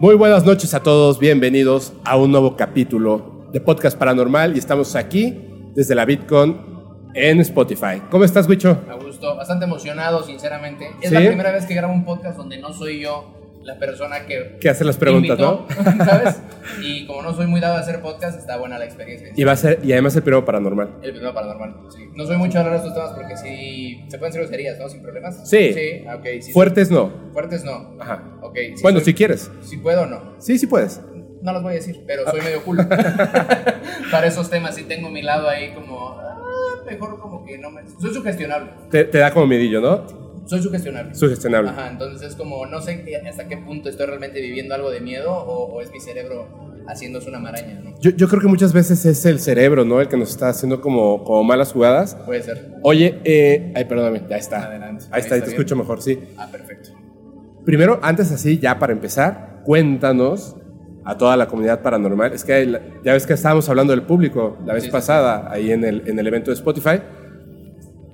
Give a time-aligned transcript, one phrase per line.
[0.00, 4.94] Muy buenas noches a todos, bienvenidos a un nuevo capítulo de Podcast Paranormal y estamos
[4.94, 5.36] aquí
[5.74, 6.56] desde la Bitcoin
[7.14, 8.00] en Spotify.
[8.08, 8.78] ¿Cómo estás, Wicho?
[8.88, 10.88] A gusto, bastante emocionado, sinceramente.
[11.02, 11.14] Es ¿Sí?
[11.14, 14.56] la primera vez que grabo un podcast donde no soy yo la persona que.
[14.60, 15.66] Que hace las preguntas, invitó,
[16.04, 16.40] ¿Sabes?
[16.82, 19.28] Y como no soy muy dado a hacer podcast, está buena la experiencia.
[19.36, 20.96] Y va a ser, y además el primero paranormal.
[21.02, 22.08] El primero paranormal, sí.
[22.14, 24.04] No soy mucho a hablar de estos temas porque sí.
[24.08, 24.88] Se pueden ser groserías, ¿no?
[24.88, 25.48] Sin problemas.
[25.48, 25.72] Sí.
[25.72, 26.26] Sí, ok.
[26.42, 27.12] Sí, Fuertes no.
[27.32, 27.96] Fuertes no.
[28.00, 28.22] Ajá.
[28.42, 28.56] Ok.
[28.74, 29.50] sí Bueno, soy- si quieres.
[29.62, 30.34] Si puedo o no.
[30.38, 31.00] Sí, sí puedes.
[31.42, 32.84] No los voy a decir, pero soy medio culo.
[34.10, 36.10] Para esos temas sí tengo mi lado ahí como.
[36.18, 37.82] ah, mejor como que no me.
[38.00, 38.70] Soy sugestionable.
[38.90, 40.27] Te, te da como miedillo, ¿no?
[40.48, 41.14] Soy sugestionable.
[41.14, 41.70] Sugestionable.
[41.70, 45.30] Ajá, entonces es como no sé hasta qué punto estoy realmente viviendo algo de miedo
[45.32, 47.94] o, o es mi cerebro haciéndose una maraña, ¿no?
[48.00, 50.00] Yo, yo creo que muchas veces es el cerebro, ¿no?
[50.00, 52.16] El que nos está haciendo como, como malas jugadas.
[52.24, 52.76] Puede ser.
[52.82, 54.64] Oye, eh, ay, perdóname, ya está.
[54.64, 55.04] Adelante.
[55.10, 55.58] Ahí está, ahí te bien.
[55.58, 56.18] escucho mejor, sí.
[56.38, 56.90] Ah, perfecto.
[57.66, 60.56] Primero, antes así, ya para empezar, cuéntanos
[61.04, 62.32] a toda la comunidad paranormal.
[62.32, 62.72] Es que hay
[63.04, 66.02] ya ves que estábamos hablando del público la vez Sí, sí, pasada, ahí en el,
[66.06, 67.02] en el evento de Spotify.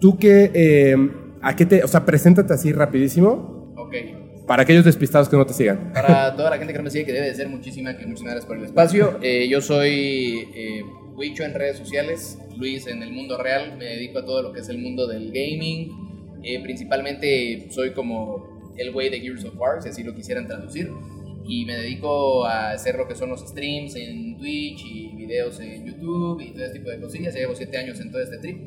[0.00, 0.96] Tú que, eh,
[1.44, 3.94] ¿a qué te, o sea, preséntate así rapidísimo Ok.
[4.46, 5.92] para aquellos despistados que no te sigan.
[5.92, 8.24] Para toda la gente que no me sigue, que debe de ser muchísima, que muchas
[8.24, 9.18] gracias por el espacio.
[9.22, 10.82] Eh, yo soy eh,
[11.16, 13.76] Wicho en redes sociales, Luis en el mundo real.
[13.78, 15.90] Me dedico a todo lo que es el mundo del gaming.
[16.42, 20.90] Eh, principalmente soy como el güey de Gears of War, si así lo quisieran traducir.
[21.46, 25.84] Y me dedico a hacer lo que son los streams en Twitch y videos en
[25.84, 27.34] YouTube y todo ese tipo de cosillas.
[27.34, 28.58] Ya llevo siete años en todo este trip.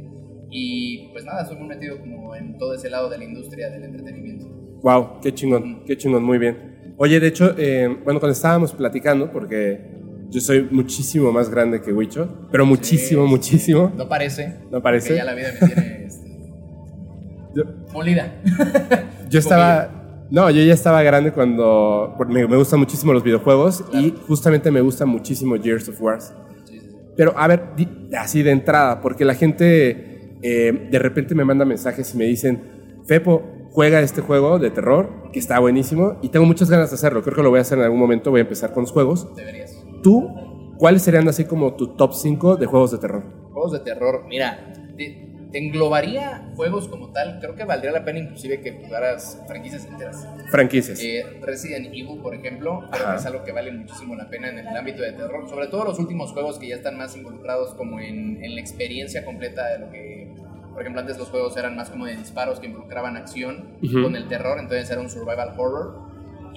[0.50, 3.84] Y pues nada, estoy muy metido como en todo ese lado de la industria del
[3.84, 4.46] entretenimiento.
[4.82, 6.94] Wow, qué chingón, qué chingón, muy bien.
[6.98, 9.98] Oye, de hecho, eh, bueno, cuando estábamos platicando, porque
[10.30, 13.30] yo soy muchísimo más grande que Wicho, pero muchísimo, Sí.
[13.30, 13.92] muchísimo.
[13.96, 14.56] No parece.
[14.72, 15.16] No parece.
[15.16, 16.28] Ya la vida me tiene este,
[17.56, 18.36] Yo, molida.
[19.30, 19.94] Yo estaba.
[20.30, 22.16] No, yo ya estaba grande cuando.
[22.28, 26.20] Me, me gustan muchísimo los videojuegos y justamente me gusta muchísimo Gears of War.
[26.22, 26.34] Sí,
[26.66, 26.88] sí, sí.
[27.16, 27.64] Pero a ver,
[28.18, 30.07] así de entrada, porque la gente
[30.42, 35.30] eh, de repente me manda mensajes y me dicen: Fepo, juega este juego de terror
[35.32, 37.22] que está buenísimo y tengo muchas ganas de hacerlo.
[37.22, 38.32] Creo que lo voy a hacer en algún momento.
[38.32, 39.34] Voy a empezar con los juegos.
[39.36, 39.84] Deberías.
[40.02, 40.28] ¿Tú,
[40.78, 43.24] cuáles serían así como tu top 5 de juegos de terror?
[43.52, 44.24] Juegos de terror.
[44.28, 44.74] Mira,
[45.54, 47.40] englobaría juegos como tal.
[47.40, 50.28] Creo que valdría la pena inclusive que jugaras franquicias enteras.
[50.52, 51.00] Franquicias.
[51.02, 54.60] Eh, Resident Evil, por ejemplo, creo que es algo que vale muchísimo la pena en
[54.60, 55.48] el ámbito de terror.
[55.50, 59.24] Sobre todo los últimos juegos que ya están más involucrados como en, en la experiencia
[59.26, 60.34] completa de lo que...
[60.74, 64.04] Por ejemplo, antes los juegos eran más como de disparos que involucraban acción Ujú.
[64.04, 66.07] con el terror, entonces era un survival horror.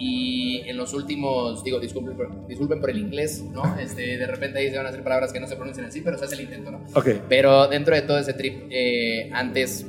[0.02, 3.62] Y en los últimos, digo, disculpen por, disculpen por el inglés, ¿no?
[3.80, 6.16] Este, de repente ahí se van a hacer palabras que no se pronuncian así, pero
[6.18, 6.80] se hace el intento, ¿no?
[6.94, 7.08] ok.
[7.28, 9.86] Pero dentro de todo ese trip, eh, antes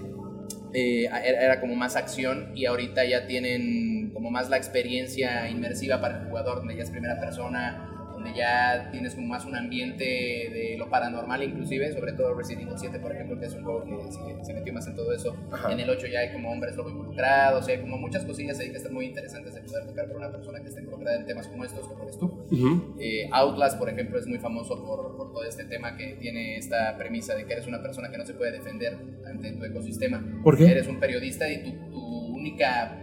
[0.74, 6.20] eh, era como más acción y ahorita ya tienen como más la experiencia inmersiva para
[6.20, 7.91] el jugador, donde ya es primera persona,
[8.22, 12.76] donde ya tienes como más un ambiente de lo paranormal inclusive, sobre todo Resident Evil
[12.78, 15.36] 7, por ejemplo, que es un juego que se, se metió más en todo eso.
[15.52, 15.72] Ajá.
[15.72, 18.60] En el 8 ya hay como hombres lobo involucrados, o sea, hay como muchas cosillas
[18.60, 21.26] ahí que están muy interesantes de poder tocar por una persona que está involucrada en
[21.26, 22.26] temas como estos, como eres tú.
[22.52, 22.96] Ujú.
[23.00, 26.96] Eh, Outlast, por ejemplo, es muy famoso por, por todo este tema que tiene esta
[26.98, 30.24] premisa de que eres una persona que no se puede defender ante tu ecosistema.
[30.44, 30.66] ¿Por qué?
[30.66, 32.98] Eres un periodista y tu, tu única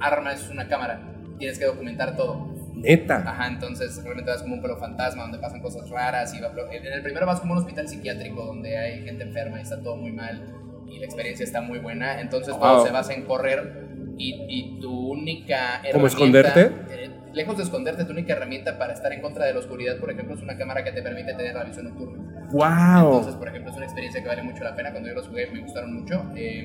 [0.00, 1.12] arma es una cámara.
[1.38, 2.53] Tienes que documentar todo.
[2.84, 3.16] Neta.
[3.26, 6.34] Ajá, entonces realmente vas como un pelo fantasma donde pasan cosas raras.
[6.34, 9.62] Y va- en el primero vas como un hospital psiquiátrico donde hay gente enferma y
[9.62, 10.42] está todo muy mal
[10.88, 12.20] y la experiencia está muy buena.
[12.20, 12.86] Entonces todo Wow.
[12.86, 13.84] se basa en correr
[14.18, 15.92] y, y tu única herramienta...
[15.92, 16.60] ¿Cómo esconderte?
[16.90, 20.10] eh, lejos de esconderte, tu única herramienta para estar en contra de la oscuridad, por
[20.12, 22.22] ejemplo, es una cámara que te permite tener la visión nocturna.
[22.52, 23.06] Wow.
[23.16, 24.92] Entonces, por ejemplo, es una experiencia que vale mucho la pena.
[24.92, 26.24] Cuando yo los jugué, me gustaron mucho.
[26.36, 26.64] Eh,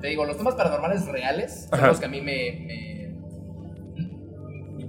[0.00, 1.88] te digo, los temas paranormales reales son Ajá.
[1.88, 2.93] los que a mí me, me-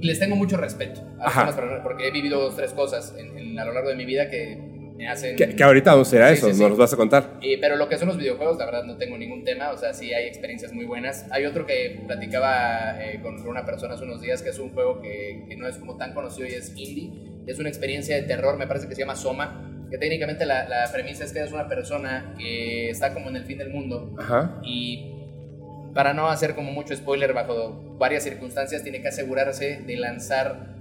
[0.01, 3.59] Les tengo mucho respeto a temas paranormales porque he vivido dos, tres cosas en- en-
[3.59, 4.57] a lo largo de mi vida que
[4.97, 5.35] me hacen...
[5.35, 6.61] Que, que ahorita a Sí, eso, sí, sí.
[6.61, 7.39] nos los vas a contar.
[7.41, 9.94] Eh, pero lo que son los videojuegos, la verdad no tengo ningún tema, o sea,
[9.94, 11.25] sí hay experiencias muy buenas.
[11.31, 15.01] Hay otro que platicaba eh, con una persona hace unos días, que es un juego
[15.01, 17.12] que, que no es como tan conocido y es indie.
[17.48, 20.89] Es una experiencia de terror, me parece que se llama Soma, que técnicamente la, la
[20.91, 24.59] premisa es que es una persona que está como en el fin del mundo Ajá.
[24.63, 25.12] y
[25.95, 30.75] para no hacer como mucho spoiler bajo varias circunstancias, tiene que asegurarse de lanzar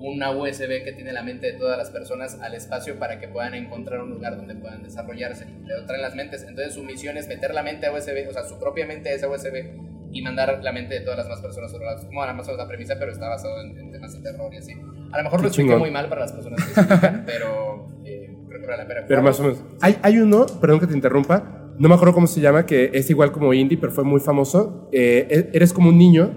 [0.00, 3.54] una USB que tiene la mente de todas las personas al espacio para que puedan
[3.54, 5.46] encontrar un lugar donde puedan desarrollarse.
[5.64, 6.42] Le traen las mentes.
[6.42, 9.12] Entonces su misión es meter la mente a USB, o sea, su propia mente a
[9.12, 9.70] esa USB
[10.10, 12.04] y mandar la mente de todas las demás personas sobre las...
[12.04, 14.56] Como más o menos la premisa, pero está basado en, en temas de terror y
[14.56, 14.72] así.
[15.12, 16.82] A lo mejor lo expliqué muy mal para las personas que se
[17.24, 19.04] pero eh, creo que vale la pena.
[19.06, 19.62] Pero más o menos.
[19.80, 23.08] Hay, hay uno, perdón que te interrumpa, no me acuerdo cómo se llama, que es
[23.10, 24.88] igual como indie, pero fue muy famoso.
[24.92, 26.30] Eh, e- eres como un niño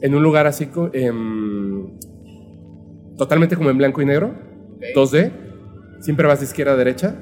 [0.00, 1.90] en un lugar así, em,
[3.16, 4.34] totalmente como en blanco y negro,
[4.76, 4.84] Ok.
[4.94, 5.32] 2D,
[6.00, 7.14] siempre vas de izquierda a derecha.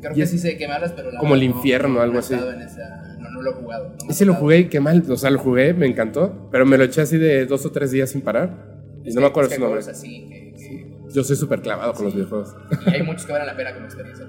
[0.00, 2.00] Creo y que sí sé qué me hablas, pero la como el no- infierno, no,
[2.00, 2.34] algo así.
[2.34, 3.88] en esa- no, no lo he jugado.
[4.04, 6.76] no Ese lo jugué y qué mal, o sea, lo jugué, me encantó, pero me
[6.78, 8.74] lo eché así de dos o tres días sin parar.
[9.02, 9.80] Y Es no que- me acuerdo es su que nombre.
[9.90, 12.18] así que- que- Yo soy súper clavado con los Sí.
[12.18, 12.54] videojuegos.
[12.86, 14.26] Y hay muchos que valen la pena como experiencia,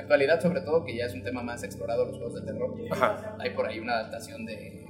[0.00, 2.74] la actualidad, sobre todo, que ya es un tema más explorado, los juegos de terror.
[2.90, 3.36] Ajá.
[3.38, 4.86] Hay por ahí una adaptación de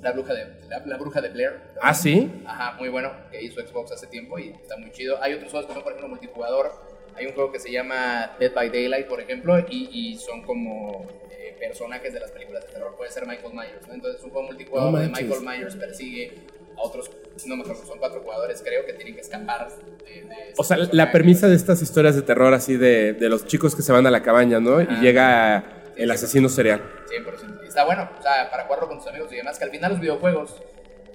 [0.00, 1.60] La Bruja de, la, La Bruja de Blair.
[1.80, 2.30] Ah, sí.
[2.46, 5.20] Ajá, muy bueno, que hizo Xbox hace tiempo y está muy chido.
[5.22, 6.70] Hay otros juegos que son, por ejemplo, multijugador.
[7.16, 11.06] Hay un juego que se llama Dead by Daylight, por ejemplo, y, y son como
[11.30, 12.94] eh, personajes de las películas de terror.
[12.96, 13.94] Puede ser Michael Myers, ¿no?
[13.94, 15.24] Entonces es un juego multijugador No manches.
[15.24, 16.32] Michael Myers persigue
[16.76, 17.10] a otros,
[17.46, 20.22] no me acuerdo, son cuatro jugadores, creo, que tienen que escapar de...
[20.22, 23.74] de O sea, la premisa de estas historias de terror así de, de los chicos
[23.74, 24.80] que se van a la cabaña, ¿no?
[24.80, 25.00] Y Ajá.
[25.00, 25.64] llega
[25.96, 26.82] el asesino serial.
[27.08, 27.64] 100%.
[27.64, 29.92] Y Está bueno, o sea, para jugarlo con tus amigos y demás, que al final
[29.92, 30.62] los videojuegos,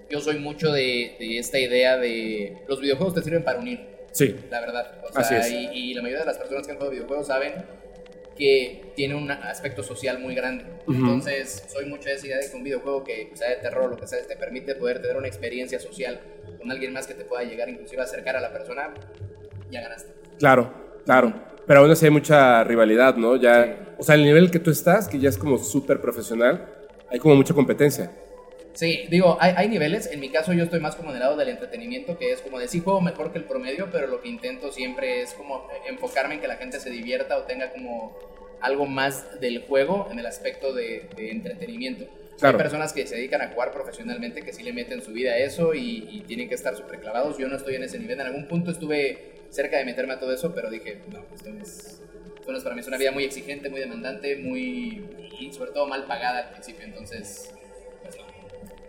[0.10, 4.36] yo soy mucho de, de esta idea de los videojuegos te sirven para unir, Sí.
[4.50, 4.96] la verdad.
[5.04, 5.52] O sea, Así es.
[5.52, 7.54] Y, y la mayoría de las personas que han jugado videojuegos saben
[8.38, 10.66] que tiene un aspecto social muy grande.
[10.88, 13.98] Entonces, soy mucho de esa idea de que un videojuego que sea de terror lo
[13.98, 16.20] que sea, te permite poder tener una experiencia social
[16.60, 18.94] con alguien más que te pueda llegar inclusive a acercar a la persona,
[19.72, 20.12] ya ganaste.
[20.40, 20.72] Claro,
[21.06, 21.34] claro.
[21.66, 23.36] Pero aún así hay mucha rivalidad, ¿no?
[23.36, 23.72] Ya, Sí.
[23.98, 26.66] o sea, el nivel que tú estás, que ya es como súper profesional,
[27.10, 28.12] hay como mucha competencia.
[28.78, 30.06] Sí, digo, hay, hay niveles.
[30.06, 32.60] En mi caso, yo estoy más como en el lado del entretenimiento, que es como
[32.60, 36.36] de sí juego mejor que el promedio, pero lo que intento siempre es como enfocarme
[36.36, 38.16] en que la gente se divierta o tenga como
[38.62, 42.06] algo más del juego en el aspecto de, de entretenimiento.
[42.38, 42.56] Claro.
[42.56, 45.38] Hay personas que se dedican a jugar profesionalmente que sí le meten su vida a
[45.40, 47.40] eso y, y tienen que estar súper clavados.
[47.40, 48.20] Yo no estoy en ese nivel.
[48.20, 51.64] En algún punto estuve cerca de meterme a todo eso, pero dije, no, esto no
[51.64, 52.00] es,
[52.40, 52.82] esto no es para mí.
[52.82, 55.04] Es una vida muy exigente, muy demandante, muy.
[55.40, 56.86] y sobre todo mal pagada al principio.
[56.86, 57.57] Entonces, pues.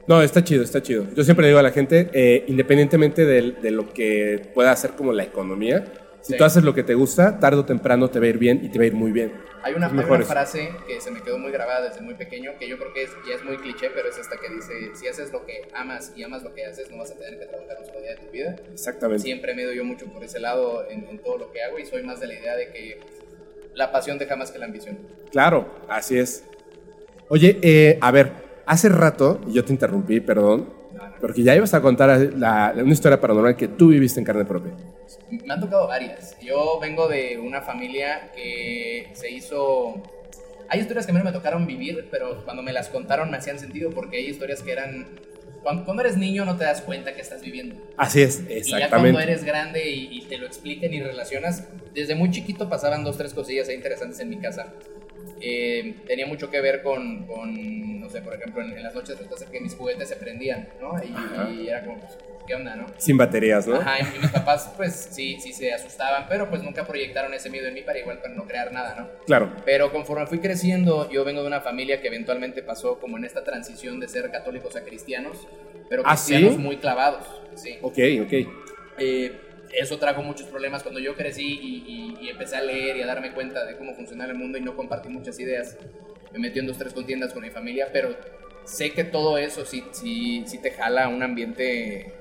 [0.09, 1.07] No, está chido, está chido.
[1.15, 5.23] Yo siempre digo a la gente, eh, independientemente de, lo que pueda hacer como la
[5.23, 5.85] economía,
[6.23, 8.65] si tú haces lo que te gusta, tarde o temprano te va a ir bien
[8.65, 9.35] y te va a ir muy bien.
[9.63, 12.67] Hay una, hay una frase que se me quedó muy grabada desde muy pequeño, que
[12.67, 15.31] yo creo que es, ya es muy cliché, pero es esta que dice, si haces
[15.31, 17.87] lo que amas y amas lo que haces, no vas a tener que trabajar un
[17.87, 18.57] solo día de tu vida.
[18.73, 19.23] Exactamente.
[19.23, 21.85] Siempre me doy yo mucho por ese lado en, en todo lo que hago y
[21.85, 23.01] soy más de la idea de que
[23.75, 24.99] la pasión deja más que la ambición.
[25.31, 26.45] Claro, así es.
[27.29, 30.69] Oye, eh, a ver, hace rato, y yo te interrumpí, perdón,
[31.21, 34.73] porque ya ibas a contar la- una historia paranormal que tú viviste en carne propia.
[35.31, 36.37] Me han tocado varias.
[36.41, 39.95] Yo vengo de una familia que se hizo...
[40.71, 43.39] Hay historias que a mí no me tocaron vivir, pero cuando me las contaron me
[43.39, 45.07] hacían sentido porque hay historias que eran...
[45.63, 47.75] Cuando, cuando eres niño no te das cuenta que estás viviendo.
[47.97, 49.23] Así es, Y ya cuando exactamente.
[49.23, 51.65] eres grande y, y te lo explican y relacionas,
[51.95, 54.73] desde muy chiquito pasaban dos, tres cosillas ahí interesantes en mi casa.
[55.41, 59.19] Eh, tenía mucho que ver con, con, no sé, por ejemplo, en, en las noches
[59.37, 60.93] ser que mis juguetes se prendían, ¿no?
[61.05, 62.17] Y, y era como, pues,
[62.47, 62.87] ¿qué onda, no?
[62.97, 63.77] Sin baterías, ¿no?
[63.77, 67.69] Ajá, y mis papás, pues sí, sí se asustaban, pero pues nunca proyectaron ese miedo
[67.69, 69.11] en mí para igual para no crear nada, ¿no?
[69.27, 69.53] Claro.
[69.67, 73.45] Pero conforme fui creciendo, yo vengo de una familia que eventualmente pasó como en esta
[73.45, 75.47] transición de ser católicos a cristianos,
[75.91, 76.59] pero ¿Ah, cristianos sí?
[76.59, 77.27] muy clavados,
[77.57, 77.79] sí.
[77.83, 78.33] Ok, ok.
[78.99, 79.39] Eh,
[79.79, 83.07] eso trajo muchos problemas cuando yo crecí y, y- y empecé a leer y a
[83.07, 85.77] darme cuenta de cómo funcionaba el mundo y no compartí muchas ideas.
[86.33, 88.15] Me metí en dos, tres contiendas con mi familia, pero
[88.65, 92.13] sé que todo eso sí, sí, sí te jala a un ambiente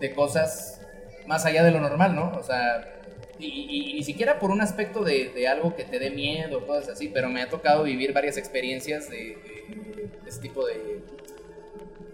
[0.00, 0.80] de cosas
[1.26, 2.32] más allá de lo normal, ¿no?
[2.36, 2.98] O sea,
[3.38, 6.66] y, y- y ni siquiera por un aspecto de, de algo que te dé miedo,
[6.66, 11.00] cosas así, pero me ha tocado vivir varias experiencias de, de- de ese tipo de,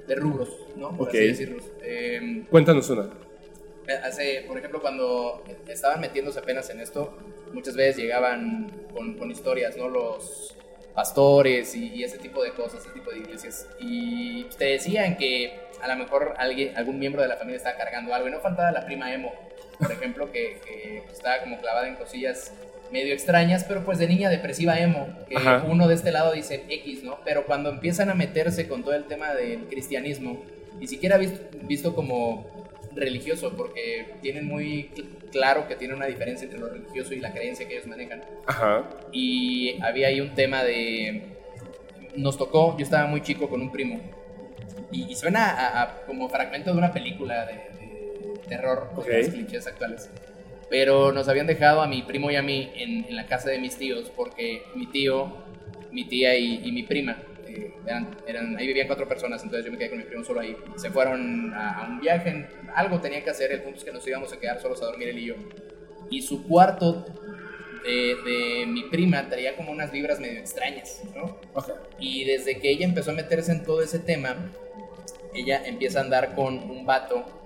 [0.06, 0.90] de rubros, ¿no?
[0.96, 1.14] Por Ok.
[1.14, 1.64] así decirlos.
[1.82, 3.08] Em, Cuéntanos una.
[4.04, 7.16] Hace, por ejemplo, cuando estaban metiéndose apenas en esto,
[7.54, 9.88] muchas veces llegaban con, con historias, ¿no?
[9.88, 10.54] Los
[10.98, 13.68] pastores y, y ese tipo de cosas, ese tipo de iglesias.
[13.78, 18.12] Y te decían que a lo mejor alguien, algún miembro de la familia estaba cargando
[18.12, 18.26] algo.
[18.26, 19.32] Y no faltaba la prima emo,
[19.78, 22.52] por ejemplo, que, que estaba como clavada en cosillas
[22.90, 25.64] medio extrañas, pero pues de niña depresiva emo, que Ajá.
[25.68, 27.20] uno de este lado dice X, ¿no?
[27.24, 30.42] Pero cuando empiezan a meterse con todo el tema del cristianismo,
[30.80, 32.57] ni siquiera visto, visto como
[32.98, 37.32] religioso, porque tienen muy cl- claro que tiene una diferencia entre lo religioso y la
[37.32, 38.22] creencia que ellos manejan.
[38.46, 38.88] Ajá.
[39.12, 41.22] Y había ahí un tema de...
[42.16, 44.00] Nos tocó, yo estaba muy chico con un primo,
[44.90, 49.06] y, y suena a, a como fragmento de una película de, de terror, Ok.
[49.06, 50.10] de los clichés actuales.
[50.70, 53.58] Pero nos habían dejado a mi primo y a mí en, en la casa de
[53.58, 55.32] mis tíos, porque mi tío,
[55.92, 59.72] mi tía y, y mi prima, eh, eran, eran, ahí vivían cuatro personas, entonces yo
[59.72, 60.56] me quedé con mi primo solo ahí.
[60.76, 64.06] Se fueron a, a un viaje, algo tenía que hacer, el punto es que nos
[64.06, 65.34] íbamos a quedar solos a dormir él y yo.
[66.10, 67.04] Y su cuarto
[67.84, 71.38] de, de mi prima traía como unas vibras medio extrañas, ¿no?
[71.54, 71.70] Ok.
[71.98, 74.36] Y desde que ella empezó a meterse en todo ese tema,
[75.34, 77.37] ella empieza a andar con un vato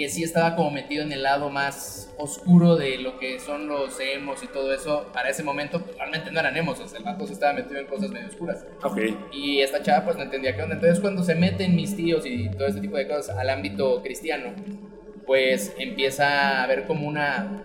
[0.00, 4.00] que sí estaba como metido en el lado más oscuro de lo que son los
[4.00, 7.04] emos y todo eso, para ese momento pues, realmente no eran emos, o sea, el
[7.04, 8.64] vato se estaba metido en cosas medio oscuras.
[8.82, 8.98] Ok.
[9.30, 10.76] Y esta chava pues no entendía qué onda.
[10.76, 14.54] Entonces cuando se meten mis tíos y todo este tipo de cosas al ámbito cristiano,
[15.26, 17.64] pues empieza a haber como una...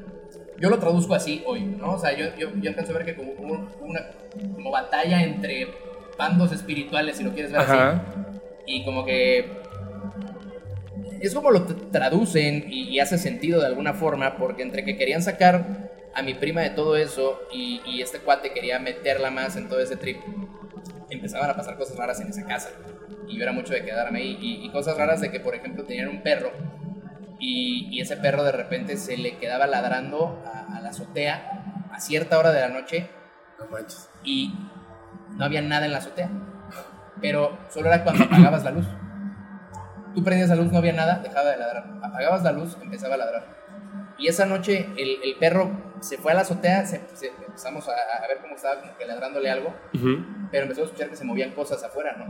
[0.59, 1.93] Yo lo traduzco así hoy, ¿no?
[1.93, 4.11] O sea, yo, yo, yo alcanzo a ver que como una
[4.53, 5.69] como batalla entre
[6.17, 7.91] bandos espirituales, si lo quieres ver Ajá.
[7.91, 8.39] así.
[8.65, 9.63] Y como que
[11.27, 15.21] es como lo traducen y, y hace sentido de alguna forma, porque entre que querían
[15.21, 19.67] sacar a mi prima de todo eso y, y este cuate quería meterla más en
[19.67, 20.17] todo ese trip,
[21.09, 22.69] empezaban a pasar cosas raras en esa casa.
[23.27, 24.37] Y yo era mucho de quedarme ahí.
[24.39, 26.51] Y, y cosas raras de que, por ejemplo, tenían un perro
[27.39, 31.99] y, y ese perro de repente se le quedaba ladrando a, a la azotea a
[31.99, 33.09] cierta hora de la noche
[33.59, 34.09] No manches.
[34.23, 34.53] y
[35.37, 36.29] no había nada en la azotea.
[37.21, 38.85] Pero solo era cuando apagabas la luz.
[40.15, 41.85] Tú prendías la luz, no había nada, dejaba de ladrar.
[42.01, 43.45] Apagabas la luz, empezaba a ladrar.
[44.17, 47.91] Y esa noche el, el perro se fue a la azotea, se- se- empezamos a,
[48.23, 50.25] a ver cómo estaba como que ladrándole algo, Ujú.
[50.51, 52.25] pero empezó a escuchar que se movían cosas afuera, ¿no?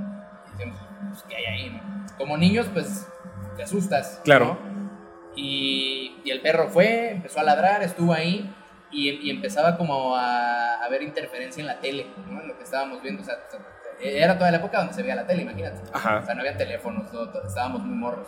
[0.47, 2.05] Y decíamos, pues, ¿qué hay ahí, no?
[2.17, 3.07] Como niños, pues,
[3.55, 4.57] te asustas, Claro.
[4.63, 4.75] ¿no?
[5.35, 8.51] Y, y el perro fue, empezó a ladrar, estuvo ahí
[8.91, 12.41] y, y empezaba como a, a ver interferencia en la tele, ¿no?
[12.41, 13.35] En lo que estábamos viendo, o sea,
[14.01, 15.81] era toda la época donde se veía la tele, imagínate.
[15.93, 16.19] Ajá.
[16.19, 18.27] O sea, no había teléfonos, todo- todo- estábamos muy morros.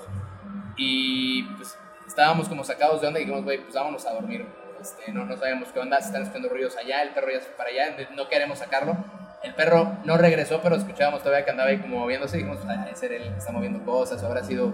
[0.78, 4.46] Y pues estábamos como sacados de onda y dijimos, güey, pues vámonos a dormir.
[4.80, 7.46] Este, no, no sabíamos qué onda, se están escuchando ruidos allá, el perro ya se
[7.48, 8.96] fue para allá, no queremos sacarlo.
[9.44, 12.84] El perro no regresó, pero escuchábamos todavía que andaba ahí como moviéndose y dijimos, "Ah,
[12.86, 14.74] debe ser él, está moviendo cosas, o habrá sido...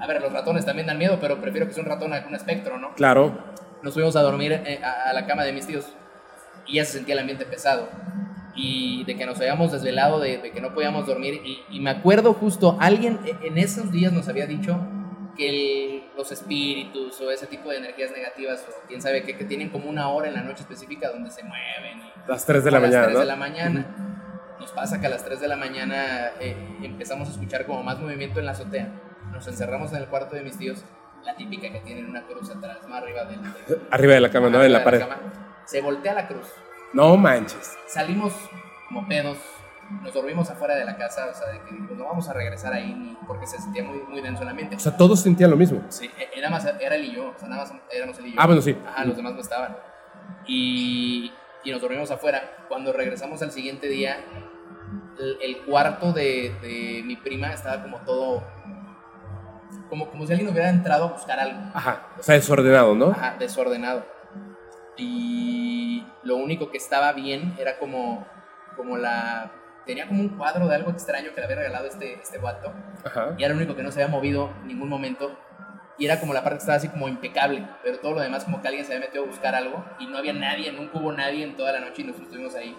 [0.00, 2.34] A ver, los ratones también dan miedo, pero prefiero que sea un ratón a un
[2.34, 2.94] espectro, ¿no?
[2.94, 3.44] Claro.
[3.82, 5.86] nos fuimos a dormir eh, a, a la cama de mis tíos
[6.66, 7.88] y ya se sentía el ambiente pesado
[8.54, 11.90] y de que nos habíamos desvelado, de, de que no podíamos dormir y, y me
[11.90, 14.78] acuerdo justo, alguien e- en esos días nos había dicho
[15.36, 19.44] que el- los espíritus o ese tipo de energías negativas o quién sabe qué, que
[19.44, 22.00] tienen como una hora en la noche específica donde se mueven.
[22.00, 23.20] Y, Las 3 de la a mañana, las 3 ¿no?
[23.20, 23.96] de la mañana.
[24.58, 27.98] Nos pasa que a las 3 de la mañana eh, empezamos a escuchar como más
[27.98, 28.88] movimiento en la azotea.
[29.32, 30.84] Nos encerramos en el cuarto de mis tíos,
[31.24, 34.50] la típica que tienen una cruz atrás, más arriba del, del- Arriba de la cama,
[34.50, 34.56] ¿no?
[34.58, 35.00] En de la pared.
[35.00, 35.16] cama.
[35.64, 36.46] Se voltea la cruz.
[36.92, 37.76] No manches.
[37.86, 38.32] Salimos
[38.88, 39.38] como pedos,
[40.02, 42.72] nos dormimos afuera de la casa, o sea, de que pues, no vamos a regresar
[42.72, 44.76] ahí porque se sentía muy, muy denso el ambiente.
[44.76, 45.82] O sea, todos sentían lo mismo.
[45.88, 48.32] Sí, e- era más, era él y yo, o sea, nada más éramos él y
[48.34, 48.40] yo.
[48.40, 48.76] Ah, bueno, sí.
[48.86, 49.76] Ajá, los demás no estaban.
[50.46, 51.32] Y,
[51.64, 52.42] y nos dormimos afuera.
[52.68, 54.18] Cuando regresamos al siguiente día,
[55.18, 58.42] el, el cuarto de, de mi prima estaba como todo.
[59.88, 61.60] Como, como si alguien hubiera entrado a buscar algo.
[61.74, 62.06] Ajá.
[62.18, 63.10] O sea, desordenado, ¿no?
[63.10, 64.04] Ajá, desordenado.
[64.96, 68.26] Y lo único que estaba bien era como,
[68.76, 69.52] como la...
[69.86, 72.72] Tenía como un cuadro de algo extraño que le había regalado este, este vato.
[73.04, 73.34] Ajá.
[73.38, 75.36] Y era lo único que no se había movido en ningún momento.
[75.98, 77.66] Y era como la parte que estaba así como impecable.
[77.82, 79.84] Pero todo lo demás como que alguien se había metido a buscar algo.
[79.98, 82.76] Y no había nadie, nunca hubo nadie en toda la noche y nosotros estuvimos ahí.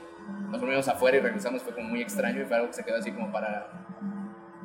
[0.50, 1.64] Nos volvimos afuera y regresamos.
[1.64, 3.68] Fue como muy extraño y fue algo que se quedó así como para...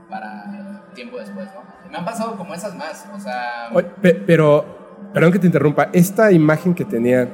[0.09, 1.91] Para tiempo después, ¿no?
[1.91, 3.09] Me han pasado como esas más.
[3.15, 3.71] O sea...
[4.01, 4.86] Pero,
[5.17, 7.27] perdón que te interrumpa, esta imagen que tenía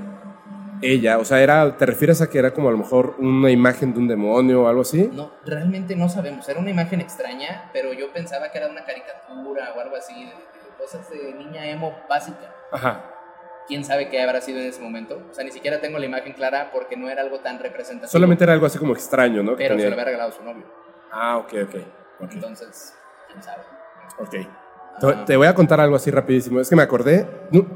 [0.83, 3.93] ella, o sea, era, ¿te refieres a que era como a lo mejor una imagen
[3.93, 5.11] de un demonio o algo así?
[5.13, 6.49] No, realmente no sabemos.
[6.49, 10.31] Era una imagen extraña, pero yo pensaba que era una caricatura o algo así, de,
[10.31, 12.55] de cosas de niña emo básica.
[12.71, 13.05] Ajá.
[13.67, 15.21] ¿Quién sabe qué habrá sido en ese momento?
[15.29, 18.11] O sea, ni siquiera tengo la imagen clara porque no era algo tan representativo.
[18.11, 19.53] Solamente era algo así como extraño, ¿no?
[19.57, 19.87] Que Pero se tenía.
[19.91, 20.65] lo había regalado su novio.
[21.11, 21.75] Ah, ok, ok.
[22.21, 22.95] ok, Entonces,
[23.29, 23.63] ¿quién sabe?
[24.19, 24.35] ok.
[25.01, 25.25] Te, Ah.
[25.25, 26.61] te voy a contar algo así rapidísimo.
[26.61, 27.67] Es que me acordé, no,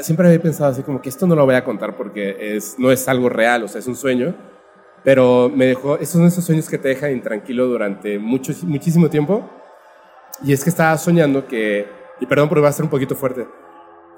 [0.00, 2.90] siempre había pensado así como que esto no lo voy a contar porque es, no
[2.90, 4.34] es algo real, o sea, es un sueño.
[5.04, 9.48] Pero me dejó, esos son esos sueños que te dejan intranquilo durante mucho, muchísimo tiempo.
[10.42, 11.86] Y es que estaba soñando que,
[12.20, 13.46] y perdón porque va a ser un poquito fuerte,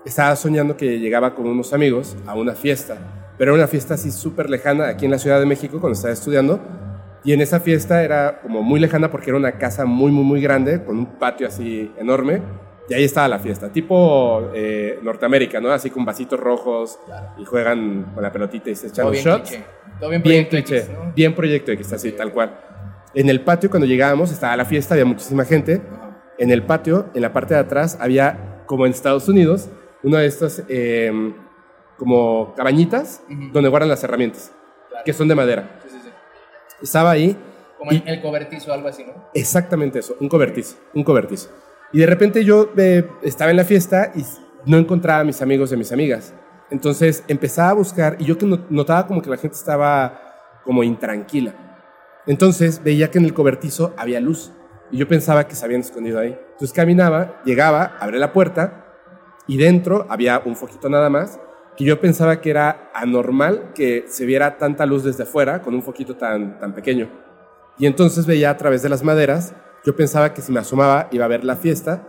[0.04, 2.98] estaba soñando que llegaba con unos amigos a una fiesta,
[3.38, 6.12] pero era una fiesta así súper lejana aquí en la Ciudad de México cuando estaba
[6.12, 6.60] estudiando.
[7.24, 10.40] Y en esa fiesta era como muy lejana porque era una casa muy, muy, muy
[10.40, 12.40] grande, con un patio así enorme.
[12.88, 15.70] Y ahí estaba la fiesta, tipo eh, Norteamérica, ¿no?
[15.70, 17.26] Así con vasitos rojos Claro.
[17.38, 19.48] y juegan con la pelotita y se echan Todo los bien shots.
[19.50, 19.64] cliché.
[20.00, 21.12] Todo bien Bien cliché, X, ¿no?
[21.14, 22.58] bien proyecto X, así, tal cual.
[23.14, 25.82] En el patio, cuando llegábamos, estaba la fiesta, había muchísima gente.
[25.88, 26.22] Ajá.
[26.38, 29.68] En el patio, en la parte de atrás, había, como en Estados Unidos,
[30.02, 31.12] uno de estos, eh,
[31.98, 33.52] como cabañitas, Ujú.
[33.52, 34.52] donde guardan las herramientas,
[34.88, 35.04] Claro.
[35.04, 35.78] que son de madera.
[36.82, 37.36] Estaba ahí,
[37.78, 39.12] Como Y- el, cobertizo algo así, ¿no?
[39.32, 41.48] exactamente eso, un cobertizo, un cobertizo.
[41.92, 44.22] Y de repente yo eh, estaba en la fiesta y
[44.66, 46.34] no encontraba a mis amigos y a mis amigas.
[46.70, 50.84] Entonces empezaba a buscar y yo que no- notaba como que la gente estaba como
[50.84, 51.54] intranquila.
[52.26, 54.52] Entonces veía que en el cobertizo había luz.
[54.90, 56.38] Y yo pensaba que se habían escondido ahí.
[56.52, 58.84] Entonces caminaba, llegaba, abría la puerta
[59.46, 61.40] y dentro había un foquito nada más
[61.80, 65.82] que yo pensaba que era anormal que se viera tanta luz desde afuera con un
[65.82, 67.08] foquito tan, tan pequeño.
[67.78, 69.54] Y entonces veía a través de las maderas,
[69.86, 72.06] yo pensaba que si me asomaba iba a ver la fiesta,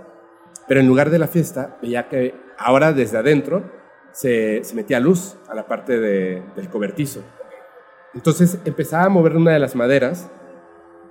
[0.67, 3.63] pero en lugar de la fiesta veía que ahora desde adentro
[4.11, 7.23] se, se metía luz a la parte de, del cobertizo.
[8.13, 10.29] Entonces empezaba a mover una de las maderas.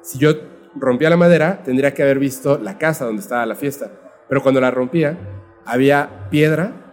[0.02, 0.32] Si yo
[0.74, 3.90] rompía la madera, tendría que haber visto la casa donde estaba la fiesta.
[4.28, 5.16] Pero cuando la rompía,
[5.64, 6.89] había piedra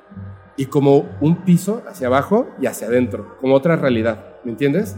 [0.58, 4.36] y como un piso hacia abajo y hacia adentro, como otra realidad.
[4.44, 4.98] ¿Me entiendes?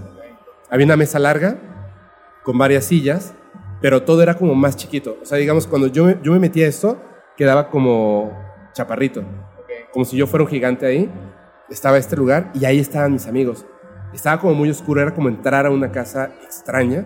[0.70, 1.58] Había una mesa larga
[2.44, 3.34] con varias sillas,
[3.82, 5.18] pero todo era como más chiquito.
[5.22, 6.98] O sea, digamos, cuando yo me, yo me metía a esto,
[7.36, 8.32] quedaba como
[8.74, 9.24] chaparrito.
[9.92, 11.12] Como si yo fuera un gigante ahí.
[11.70, 13.66] Estaba este lugar y ahí estaban mis amigos.
[14.13, 17.06] Estaba como muy oscuro, era como entrar a una casa extraña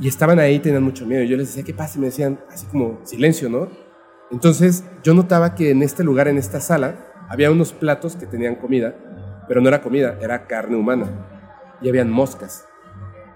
[0.00, 1.22] y estaban ahí, tenían mucho miedo.
[1.24, 1.98] Yo les decía, ¿qué pasa?
[1.98, 3.68] Y me decían, así como, silencio, ¿no?
[4.30, 6.96] Entonces yo notaba que en este lugar, en esta sala,
[7.28, 8.94] había unos platos que tenían comida,
[9.46, 11.06] pero no era comida, era carne humana.
[11.80, 12.66] Y habían moscas.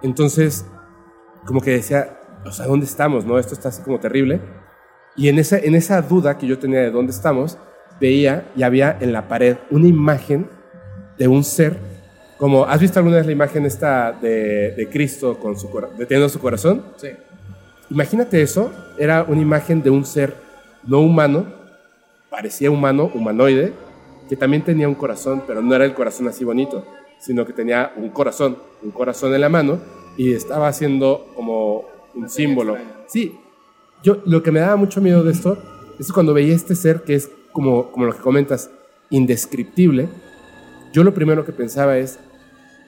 [0.02, 0.66] Entonces,
[1.44, 3.24] como que decía, o sea, ¿dónde estamos?
[3.24, 3.38] ¿No?
[3.38, 4.40] Esto está así como terrible.
[5.16, 7.58] Y en esa, en esa duda que yo tenía de dónde estamos,
[8.00, 10.48] veía y había en la pared una imagen
[11.18, 11.92] de un ser
[12.42, 16.40] como, ¿has visto alguna vez la imagen esta de, de Cristo con su, deteniendo su
[16.40, 16.82] corazón?
[16.96, 17.10] Sí.
[17.88, 20.34] Imagínate eso, era una imagen de un ser
[20.84, 21.46] no humano,
[22.32, 23.72] parecía humano, humanoide,
[24.28, 26.84] que también tenía un corazón, pero no era el corazón así bonito,
[27.20, 29.78] sino que tenía un corazón, un corazón en la mano
[30.16, 31.84] y estaba haciendo como
[32.14, 32.76] un símbolo.
[33.06, 33.38] Sí,
[34.02, 35.56] yo lo que me daba mucho miedo de esto
[36.00, 38.70] es cuando veía este ser que es como, como lo que comentas,
[39.10, 40.08] indescriptible,
[40.92, 42.18] yo lo primero que pensaba es,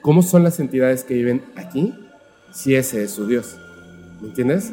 [0.05, 1.91] ¿Cómo son las entidades que viven aquí
[2.51, 3.57] si ese es su Dios?
[4.21, 4.71] ¿Me entiendes?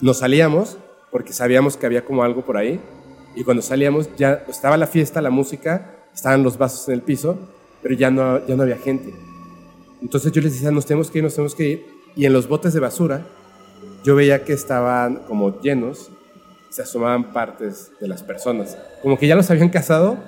[0.00, 0.78] Nos salíamos
[1.10, 2.80] porque sabíamos que había como algo por ahí
[3.36, 7.38] y cuando salíamos ya estaba la fiesta, la música, estaban los vasos en el piso,
[7.82, 9.14] pero ya no, ya no había gente.
[10.00, 11.86] Entonces yo les decía, nos tenemos que ir, nos tenemos que ir.
[12.16, 13.26] Y en los botes de basura
[14.02, 16.10] yo veía que estaban como llenos,
[16.70, 18.78] se asomaban partes de las personas.
[19.02, 20.18] Como que ya los habían cazado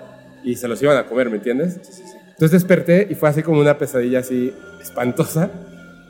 [0.45, 1.81] y se los iban a comer, ¿me entiendes?
[1.83, 2.17] Sí, sí, sí.
[2.29, 5.51] Entonces desperté y fue así como una pesadilla así espantosa.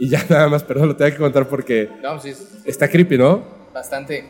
[0.00, 2.20] Y ya nada más, perdón, lo tengo que contar porque no,
[2.64, 3.57] está creepy, ¿no?
[3.72, 4.28] Bastante.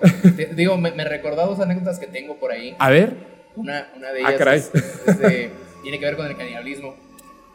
[0.55, 2.77] digo, me, me recordó dos anécdotas que tengo por ahí.
[2.79, 3.39] A ver.
[3.57, 4.71] Una, una de ah, ellas ah, es,
[5.07, 5.51] es de,
[5.83, 6.97] tiene que ver con el canibalismo.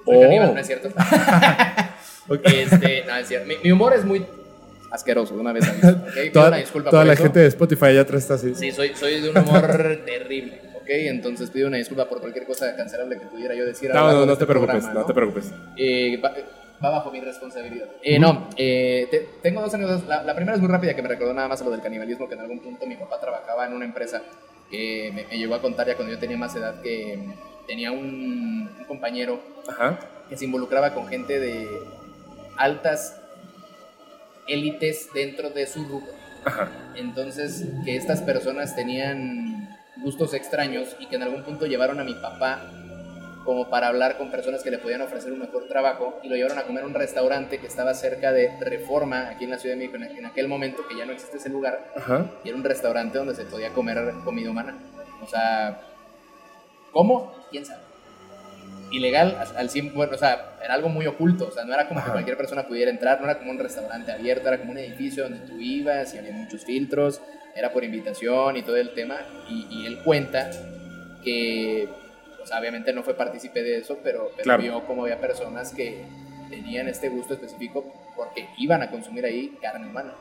[0.05, 0.21] Soy oh.
[0.21, 0.89] caníbal, no es cierto.
[2.27, 2.59] okay.
[2.59, 3.47] este, no, es cierto.
[3.47, 4.25] Mi, mi, humor es muy
[4.91, 5.65] asqueroso, una vez
[6.09, 6.29] ¿okay?
[6.31, 7.23] Toda, una disculpa toda la eso.
[7.23, 8.53] gente de Spotify allá atrás está así.
[8.53, 9.67] Sí, soy, soy de un humor
[10.05, 10.61] terrible.
[10.75, 10.89] ¿ok?
[10.89, 13.89] Entonces pido una disculpa por cualquier cosa cancelable que pudiera yo decir.
[13.93, 14.99] No, no, no, no te preocupes, programa, ¿no?
[14.99, 15.51] no te preocupes.
[15.77, 16.33] Eh, va,
[16.83, 17.87] va, bajo mi responsabilidad.
[18.01, 20.07] Eh, no, eh, te, tengo dos anécdotas.
[20.07, 22.27] La, la, primera es muy rápida, que me recordó nada más a lo del canibalismo,
[22.27, 24.21] que en algún punto mi papá trabajaba en una empresa
[24.69, 27.19] que me, me llegó a contar ya cuando yo tenía más edad que
[27.67, 29.99] tenía un, un compañero Ajá.
[30.29, 31.67] que se involucraba con gente de
[32.57, 33.19] altas
[34.47, 36.11] élites dentro de su rubro.
[36.45, 36.69] Ajá.
[36.95, 42.13] Entonces, que estas personas tenían gustos extraños y que en algún punto llevaron a mi
[42.15, 42.69] papá
[43.43, 46.57] como para hablar con personas que le podían ofrecer un mejor trabajo y lo llevaron
[46.57, 49.79] a comer a un restaurante que estaba cerca de Reforma, aquí en la Ciudad de
[49.87, 52.25] México, en aquel momento que ya no existe ese lugar, Ajá.
[52.43, 54.77] y era un restaurante donde se podía comer comida humana.
[55.21, 55.81] O sea,
[56.91, 57.33] ¿cómo?
[57.51, 57.81] ¿Quién sabe?
[58.91, 61.99] Ilegal al 100, bueno, o sea, era algo muy oculto, o sea, no era como
[61.99, 62.07] Ajá.
[62.07, 65.23] que cualquier persona pudiera entrar, no era como un restaurante abierto, era como un edificio
[65.23, 67.19] donde tú ibas y había muchos filtros,
[67.55, 69.17] era por invitación y todo el tema,
[69.49, 70.49] y, y él cuenta
[71.23, 71.89] que,
[72.43, 74.61] o sea, obviamente no fue partícipe de eso, pero, pero Claro.
[74.61, 76.03] vio como había personas que
[76.49, 80.13] tenían este gusto específico porque iban a consumir ahí carne humana.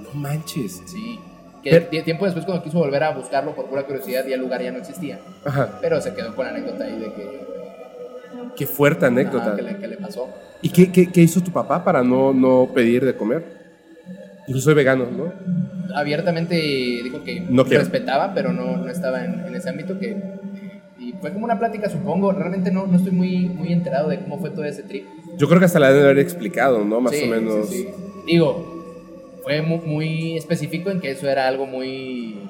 [0.00, 0.82] No manches.
[0.86, 1.18] Sí.
[1.62, 4.40] Que Pero- tie- tiempo después cuando quiso volver a buscarlo por pura curiosidad ya el
[4.40, 5.18] lugar ya no existía.
[5.44, 5.78] Ajá.
[5.80, 7.46] Pero se quedó con la anécdota ahí de que,
[8.56, 9.46] Qué fuerte anécdota.
[9.46, 10.28] ajá, que, le, que le pasó.
[10.62, 13.44] ¿Y qué, qué, qué hizo tu papá para no, no pedir de comer?
[14.48, 15.32] Yo soy vegano, ¿no?
[15.94, 20.16] Abiertamente dijo que No respetaba, pero no, no estaba en, en ese ámbito que...
[21.20, 22.32] Fue como una plática, supongo.
[22.32, 25.06] Realmente no, no estoy muy, muy enterado de cómo fue todo ese trip.
[25.38, 27.00] Yo creo que hasta la deben haber explicado, ¿no?
[27.00, 27.68] Más Sí, o menos.
[27.68, 27.88] sí, sí.
[28.26, 28.64] Digo,
[29.42, 32.48] fue mu- muy, específico en que eso era algo muy...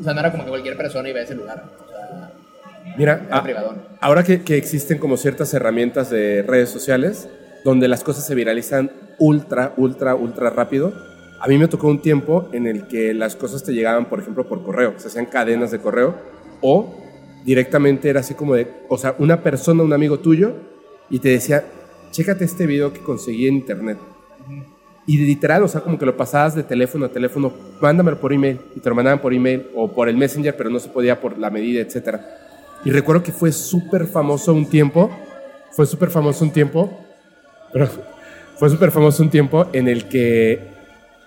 [0.00, 1.62] O sea, no era como que cualquier persona iba a ese lugar.
[1.84, 2.32] O sea,
[2.96, 3.82] Mira, a- privadón.
[4.00, 7.28] ahora que, que existen como ciertas herramientas de redes sociales
[7.64, 10.92] donde las cosas se viralizan ultra, ultra, ultra rápido,
[11.40, 14.46] a mí me tocó un tiempo en el que las cosas te llegaban, por ejemplo,
[14.48, 16.14] por correo, se hacían cadenas de correo
[16.60, 17.03] o
[17.44, 20.54] directamente era así como de, o sea, una persona, un amigo tuyo,
[21.10, 21.64] y te decía,
[22.10, 23.98] chécate este video que conseguí en internet.
[25.06, 28.58] Y literal, o sea, como que lo pasabas de teléfono a teléfono, mándamelo por email,
[28.74, 31.38] y te lo mandaban por email o por el Messenger, pero no se podía por
[31.38, 32.18] la medida, etc.
[32.84, 35.10] Y recuerdo que fue súper famoso un tiempo,
[35.72, 36.98] fue súper famoso un tiempo,
[37.72, 37.88] pero
[38.56, 40.72] fue súper famoso un tiempo en el que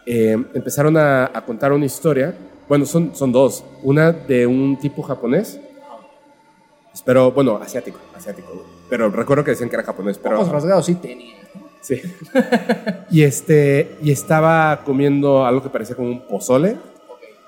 [0.08, 2.34] eh, empezaron a, a contar una historia,
[2.68, 5.60] bueno, son, son dos, una de un tipo japonés,
[7.06, 10.36] pero bueno, asiático, asiático, pero recuerdo que decían que era japonés, pero...
[10.40, 11.36] Ojos rasgados sí tenía.
[11.82, 12.02] Sí.
[13.12, 16.78] y, este, y estaba comiendo algo que parecía como un pozole,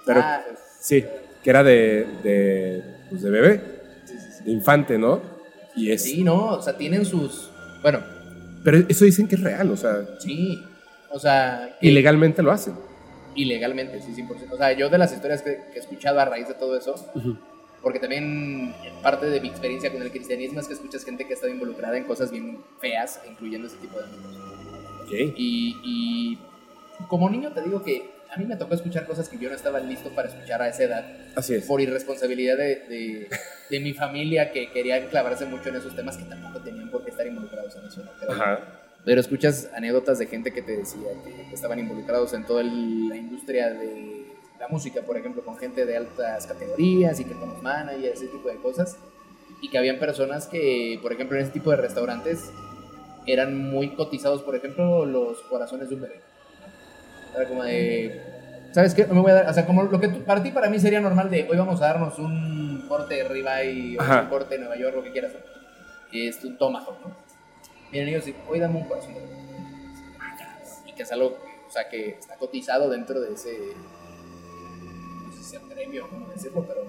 [0.05, 0.41] pero Ah,
[0.79, 1.03] sí,
[1.43, 4.43] que era de, de, pues, de bebé, sí, sí, sí.
[4.45, 5.21] de infante, ¿no?
[5.75, 7.49] Y es, Sí, no, o sea, tienen sus...
[7.81, 7.99] Bueno,
[8.63, 10.61] Pero eso dicen que es real, o sea, sí,
[11.11, 11.75] o sea...
[11.79, 12.75] que- ilegalmente lo hacen.
[13.35, 14.51] Ilegalmente, sí, 100%.
[14.51, 16.95] O sea, yo de las historias que, que he escuchado a raíz de todo eso,
[17.81, 21.35] porque también parte de mi experiencia con el cristianismo es que escuchas gente que ha
[21.35, 24.35] estado involucrada en cosas bien feas, incluyendo ese tipo de amigos.
[25.03, 25.11] Ok.
[25.37, 26.37] Y, y
[27.07, 29.79] como niño te digo que a mí me tocó escuchar cosas que yo no estaba
[29.79, 31.65] listo para escuchar a esa edad, Así es.
[31.65, 33.29] por irresponsabilidad de, de,
[33.71, 37.09] de mi familia que quería clavarse mucho en esos temas que tampoco tenían por qué
[37.09, 38.03] estar involucrados en eso.
[38.19, 38.59] Pero, Ajá.
[39.03, 41.07] pero escuchas anécdotas de gente que te decía
[41.49, 44.18] que estaban involucrados en toda la industria de
[44.59, 48.27] la música, por ejemplo, con gente de altas categorías y que con los managers, ese
[48.27, 48.97] tipo de cosas.
[49.61, 52.51] Y que habían personas que, por ejemplo, en ese tipo de restaurantes
[53.25, 56.21] eran muy cotizados, por ejemplo, los corazones de un bebé.
[57.35, 58.21] Era como de,
[58.73, 59.05] ¿sabes qué?
[59.05, 60.79] No me voy a dar, o sea, como lo que tú- para ti, para mí
[60.79, 64.21] sería normal de hoy vamos a darnos un corte de ribeye o Ajá.
[64.23, 65.31] un corte de Nueva York, lo que quieras.
[66.11, 67.15] Es un tomahawk, ¿no?
[67.91, 69.35] Miren, ellos dicen, hoy dame un corazón de bebé.
[70.87, 73.55] Y que es algo, o sea, que está cotizado dentro de ese,
[75.49, 76.81] sea premio o cómo decirlo, pero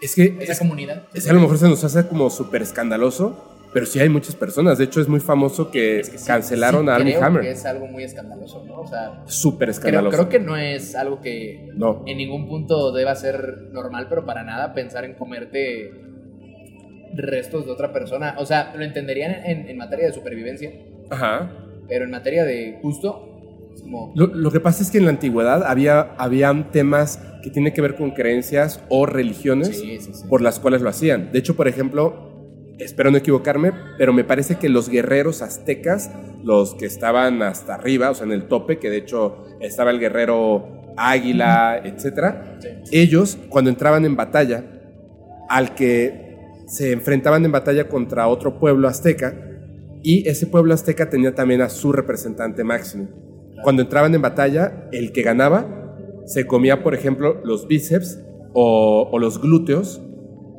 [0.00, 1.02] Es que esa es, comunidad.
[1.14, 4.34] es que a lo mejor se nos hace como súper escandaloso, pero sí hay muchas
[4.34, 4.78] personas.
[4.78, 7.42] De hecho, es muy famoso que, Es que sí- cancelaron sí a Armie creo Hammer.
[7.42, 8.80] que es algo muy escandaloso, ¿no?
[8.80, 10.16] O sea, Súper escandaloso.
[10.16, 12.02] creo que no es algo que No.
[12.06, 15.90] en ningún punto deba ser normal, pero para nada pensar en comerte
[17.14, 18.36] restos de otra persona.
[18.38, 20.72] O sea, lo entenderían en, en materia de supervivencia,
[21.10, 21.50] Ajá.
[21.88, 23.37] pero en materia de gusto, es
[23.80, 24.12] como...
[24.14, 27.80] Lo, lo que pasa es que en la antigüedad había habían temas que tienen que
[27.80, 30.24] ver con creencias o religiones Sí, sí, sí.
[30.28, 31.30] por las cuales lo hacían.
[31.32, 36.10] De hecho, por ejemplo, espero no equivocarme, pero me parece que los guerreros aztecas,
[36.42, 39.98] los que estaban hasta arriba, o sea, en el tope, que de hecho estaba el
[39.98, 42.58] guerrero águila, etcétera,
[42.90, 44.64] ellos cuando entraban en batalla,
[45.48, 46.36] al que
[46.66, 49.34] se enfrentaban en batalla contra otro pueblo azteca,
[50.02, 53.08] y ese pueblo azteca tenía también a su representante máximo.
[53.62, 55.94] Cuando entraban en batalla, el que ganaba
[56.24, 60.00] se comía, por ejemplo, los bíceps o, o los glúteos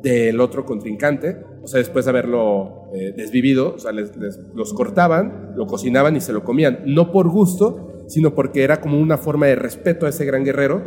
[0.02, 4.72] del otro contrincante, o sea, después de haberlo eh, desvivido, o sea, les- les- los
[4.72, 9.18] cortaban, lo cocinaban y se lo comían, no por gusto, sino porque era como una
[9.18, 10.82] forma de respeto a ese gran guerrero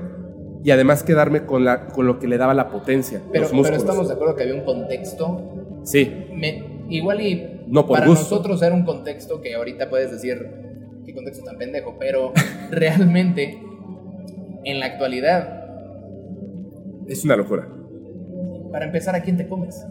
[0.64, 3.58] y además quedarme con, la, con lo que le daba la potencia, Pero, los pero
[3.62, 3.82] músculos.
[3.84, 5.42] estamos de acuerdo que había un contexto.
[5.84, 8.24] Sí, Me, igual y No por para gusto.
[8.36, 10.63] nosotros era un contexto que ahorita puedes decir,
[11.06, 12.34] qué contexto tan pendejo, pero
[12.72, 13.60] realmente
[14.66, 15.62] en la actualidad,
[17.08, 17.68] es una locura.
[18.72, 19.86] para empezar, ¿a quién te comes?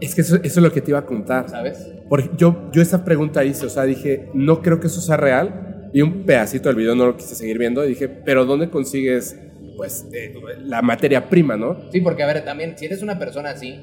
[0.00, 1.48] Es que eso, eso es lo que te iba a contar.
[1.48, 1.90] ¿Sabes?
[2.08, 5.88] Porque yo, yo esa pregunta hice, o sea, dije, no creo que eso sea real.
[5.92, 9.38] Vi un pedacito del video, no lo quise seguir viendo, y dije, pero ¿dónde consigues,
[9.76, 11.90] pues, eh, la materia prima, no?
[11.90, 13.80] Sí, porque a ver, también, si eres una persona así,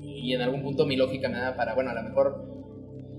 [0.00, 2.55] y en algún punto mi lógica me da para, bueno, a lo mejor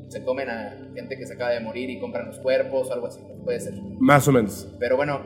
[0.08, 3.08] se comen a gente que se acaba de morir y compran los cuerpos o algo
[3.08, 3.74] así, puede ser.
[4.00, 4.74] Más o menos.
[4.80, 5.20] Pero bueno,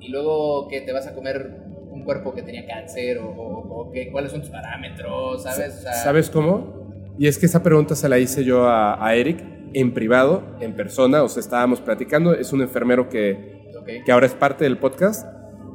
[0.00, 1.56] y luego que te vas a comer
[1.90, 5.78] un cuerpo que tenía cáncer o, o- o que, cuáles son tus parámetros, ¿sabes?
[5.78, 7.14] O sea, ¿Sabes cómo?
[7.18, 10.74] Y es que esa pregunta se la hice yo a, a Eric en privado, en
[10.74, 13.60] persona, o sea, estábamos platicando, es un enfermero que,
[14.04, 15.26] que ahora es parte del podcast,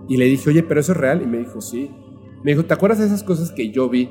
[0.10, 1.92] y le dije, oye, pero eso es real, y me dijo, sí.
[2.44, 4.10] Me dijo, ¿te acuerdas de esas cosas que yo vi,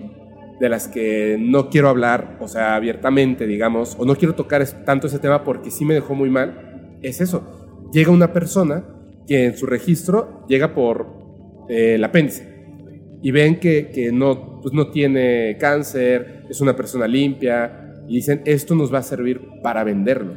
[0.61, 5.07] de las que no quiero hablar, o sea, abiertamente, digamos, o no quiero tocar tanto
[5.07, 6.99] ese tema porque sí me dejó muy mal?
[7.03, 7.89] Es eso.
[7.93, 8.85] Llega una persona
[9.27, 11.07] que en su registro llega por
[11.69, 12.55] eh, el apéndice
[13.23, 18.43] y ven que, que no, pues no tiene cáncer, es una persona limpia, y dicen,
[18.45, 20.35] esto nos va a servir para venderlo.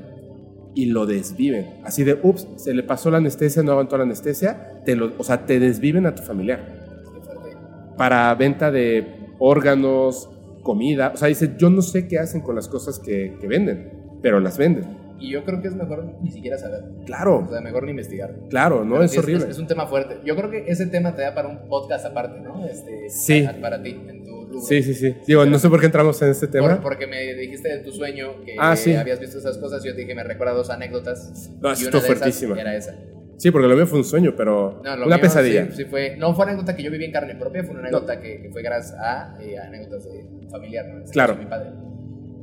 [0.74, 1.66] Y lo desviven.
[1.84, 5.24] Así de, ups, se le pasó la anestesia, no aguantó la anestesia, te lo, o
[5.24, 7.94] sea, te desviven a tu familiar.
[7.98, 10.30] Para venta de órganos,
[10.64, 11.12] comida.
[11.14, 14.40] O sea, dice, yo no sé qué hacen con las cosas que, que venden, pero
[14.40, 14.98] las venden.
[15.20, 16.84] Y yo creo que es mejor ni siquiera saber.
[17.08, 18.36] Claro, O sea, mejor ni investigar.
[18.50, 19.48] claro, no es sí horrible.
[19.50, 20.18] Es, un tema fuerte.
[20.24, 22.66] Yo creo que ese tema te da para un podcast aparte, ¿no?
[22.68, 23.42] Este, Sí.
[23.42, 24.62] Para, para ti, en tu tuve.
[24.62, 25.16] Sí, sí, sí.
[25.26, 26.68] Digo, no sé por qué entramos en este tema.
[26.76, 28.94] Por- porque me dijiste de tu sueño que Ah, sí.
[28.94, 29.84] habías visto esas cosas.
[29.84, 31.50] Yo te dije, me recuerda dos anécdotas.
[31.62, 32.42] No, y eso una de esas.
[32.44, 32.96] Era esa.
[33.38, 35.66] Sí, porque lo mío fue un sueño, pero No, una mío pesadilla.
[35.68, 38.20] Sí, sí fue, no fue anécdota que yo viví en carne propia, fue una anécdota
[38.20, 41.00] que, que fue gracias a eh, anécdotas de familiar, ¿no?
[41.00, 41.36] Este Claro.
[41.36, 41.70] mi padre.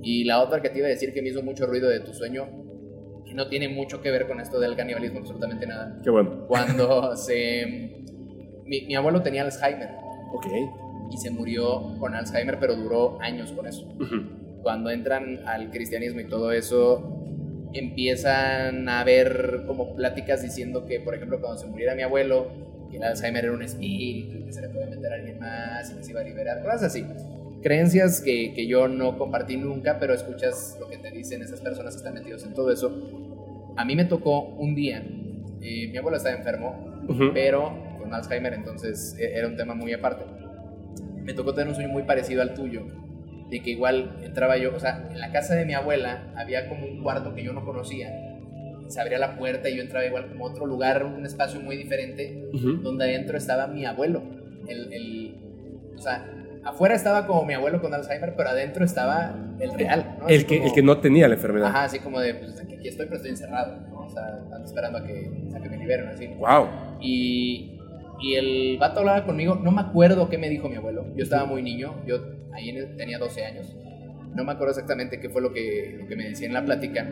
[0.03, 2.13] Y la otra que te iba a decir que me hizo mucho ruido de tu
[2.15, 2.47] sueño,
[3.27, 5.99] que no tiene mucho que ver con esto del canibalismo, absolutamente nada.
[6.05, 6.47] Qué bueno.
[6.47, 8.03] Cuando se...
[8.67, 9.89] Mi, mi abuelo tenía Alzheimer
[10.33, 10.47] Ok.
[11.11, 13.87] y se murió con Alzheimer, pero duró años con eso.
[14.01, 14.61] Ujú.
[14.63, 17.24] Cuando entran al cristianismo y todo eso,
[17.75, 22.49] empiezan a haber como pláticas diciendo que, por ejemplo, cuando se muriera mi abuelo,
[22.91, 25.91] que el Alzheimer era un espíritu, y que se le puede meter a alguien más
[25.91, 27.05] y que se iba a liberar, cosas así.
[27.63, 31.95] Creencias que, que yo no compartí nunca, pero escuchas lo que te dicen esas personas
[31.95, 32.93] que están metidos en todo eso.
[33.77, 35.03] A mí me tocó un día,
[35.63, 37.31] eh, mi abuelo estaba enfermo, Ujú.
[37.33, 40.25] pero con Alzheimer, entonces e- era un tema muy aparte.
[41.23, 42.83] Me tocó tener un sueño muy parecido al tuyo,
[43.51, 46.87] de que igual entraba yo, o sea, en la casa de mi abuela había como
[46.87, 48.11] un cuarto que yo no conocía.
[48.89, 52.49] Se abría la puerta y yo entraba igual como otro lugar, un espacio muy diferente,
[52.83, 54.23] donde adentro estaba mi abuelo.
[54.69, 55.35] El, el-
[55.97, 56.27] o sea,
[56.65, 60.29] afuera estaba como mi abuelo con Alzheimer, pero adentro estaba el real, ¿no?
[60.29, 61.69] El que, como- el que no tenía la enfermedad.
[61.69, 64.01] Ajá, así como de, pues aquí aquí estoy, pero estoy encerrado, ¿no?
[64.07, 66.27] O sea, ando esperando a que, a que me liberen, así.
[66.39, 66.69] Wow.
[67.01, 67.79] Y,
[68.21, 71.07] y el vato hablaba conmigo, no me acuerdo qué me dijo mi abuelo.
[71.17, 72.19] Yo estaba muy niño, yo
[72.55, 73.77] ahí tenía 12 años.
[74.35, 77.07] No me acuerdo exactamente qué fue lo que, lo que me decía en la plática.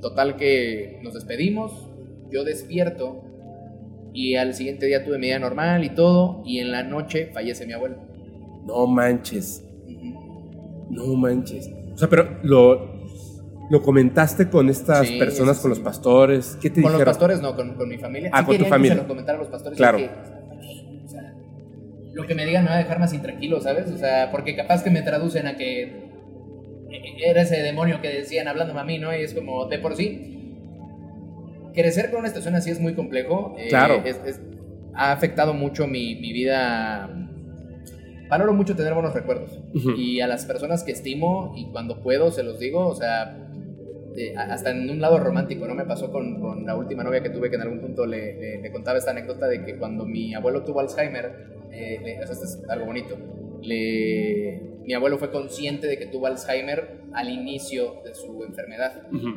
[0.00, 1.88] Total que nos despedimos,
[2.30, 3.22] yo despierto
[4.12, 7.66] y al siguiente día tuve mi día normal y todo, y en la noche fallece
[7.66, 7.96] mi abuelo.
[8.64, 9.64] No manches.
[10.90, 11.70] No manches.
[11.92, 12.98] O sea, pero lo,
[13.70, 16.56] lo comentaste con estas Sí, personas, sí, con los pastores.
[16.60, 17.12] ¿Qué te Con los dijeron?
[17.12, 18.30] pastores no, con, con mi familia.
[18.32, 18.96] Ah, con tu que familia.
[18.96, 19.76] se lo comentara a los pastores.
[19.76, 19.98] Claro.
[19.98, 20.37] y sea,
[22.18, 23.90] lo que me digan me va a dejar más intranquilo, ¿sabes?
[23.92, 26.08] O sea, porque capaz que me traducen a que
[27.24, 29.16] era ese demonio que decían hablándome a mí, ¿no?
[29.16, 30.34] Y es como, de por sí,
[31.74, 33.54] crecer con una estación así es muy complejo.
[33.58, 34.02] eh, Claro.
[34.04, 34.40] es- es-
[34.94, 37.08] ha afectado mucho mi, mi vida.
[38.28, 39.56] Valoro mucho tener buenos recuerdos.
[39.74, 39.92] Ujú.
[39.96, 43.36] Y a las personas que estimo y cuando puedo se los digo, o sea,
[44.16, 45.74] eh, hasta en un lado romántico, ¿no?
[45.76, 48.60] Me pasó con, con la última novia que tuve que en algún punto le, le-
[48.60, 53.16] le contaba esta anécdota de que cuando mi abuelo tuvo Alzheimer, eh, es algo bonito,
[53.60, 59.06] mi abuelo fue consciente de que tuvo Alzheimer al inicio de su enfermedad.
[59.12, 59.28] Ujú.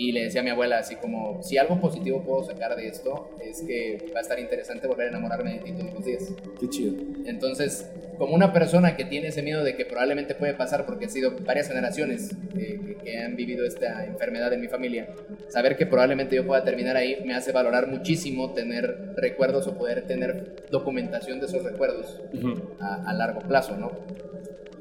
[0.00, 3.36] Y le decía a mi abuela así como, si algo positivo puedo sacar de esto,
[3.38, 6.22] es que va a estar interesante volver a enamorarme de ti todos los días.
[6.58, 6.94] Qué chido.
[7.26, 7.86] Entonces,
[8.16, 11.32] como una persona que tiene ese miedo de que probablemente puede pasar porque ha sido
[11.44, 15.06] varias generaciones eh, que, han vivido esta enfermedad en mi familia,
[15.48, 20.06] saber que probablemente yo pueda terminar ahí me hace valorar muchísimo tener recuerdos o poder
[20.06, 22.76] tener documentación de esos recuerdos Ujú.
[22.78, 23.90] a, a largo plazo, ¿no?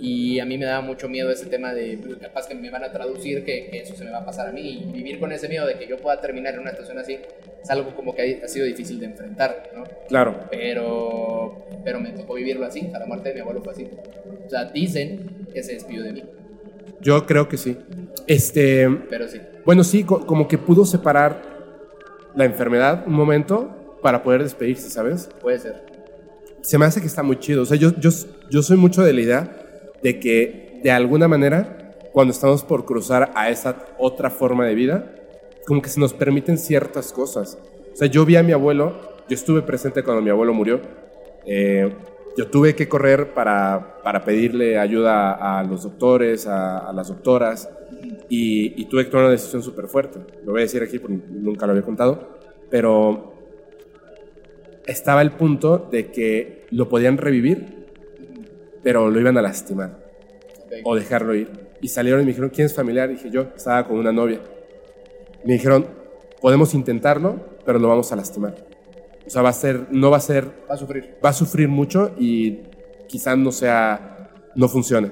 [0.02, 2.84] Y a mí me da mucho miedo ese tema de "Uy, capaz que me van
[2.86, 5.32] a traducir que, que eso se me va a pasar a mí y vivir con
[5.34, 7.20] ese miedo de que yo pueda terminar en una situación así
[7.62, 9.84] es algo como que ha, ha sido difícil de enfrentar, ¿no?
[10.08, 10.40] Claro.
[10.50, 12.90] pero, pero me tocó vivirlo así.
[12.94, 13.88] A la muerte de mi abuelo fue así.
[14.46, 16.24] O sea, dicen que se despidió de mí,
[17.02, 17.78] Yo creo que sí.
[18.28, 18.88] Este.
[19.10, 19.40] pero sí.
[19.66, 21.42] Bueno, sí, co- como que pudo separar
[22.36, 25.30] la enfermedad un momento para poder despedirse, ¿sabes?
[25.42, 25.84] Puede ser.
[26.62, 27.64] Se me hace que está muy chido.
[27.64, 28.10] O sea, yo, yo,
[28.50, 29.59] yo soy mucho de la idea
[30.02, 35.16] de que de alguna manera, cuando estamos por cruzar a esa otra forma de vida,
[35.66, 37.58] como que se nos permiten ciertas cosas.
[37.94, 40.82] O sea, yo vi a mi abuelo, yo estuve presente cuando mi abuelo murió.
[41.46, 41.94] Eh,
[42.38, 47.70] yo tuve que correr para, para pedirle ayuda a, los doctores, a, las doctoras,
[48.30, 50.20] y, y tuve que tomar una decisión súper fuerte.
[50.46, 53.34] Lo voy a decir aquí porque nunca lo había contado, pero
[54.88, 57.79] estaba el punto de que lo podían revivir,
[58.84, 60.10] pero lo iban a lastimar
[60.84, 61.50] o dejarlo ir.
[61.82, 63.10] Y salieron y me dijeron, ¿quién es familiar?
[63.10, 64.42] dije yo, estaba con una novia.
[65.46, 65.86] Me dijeron,
[66.42, 68.56] podemos intentarlo, pero lo vamos a lastimar.
[69.26, 71.16] O sea, va a ser, no va a ser, Va a sufrir.
[71.24, 72.60] va a sufrir mucho y
[73.08, 75.12] quizás no sea, no funcione.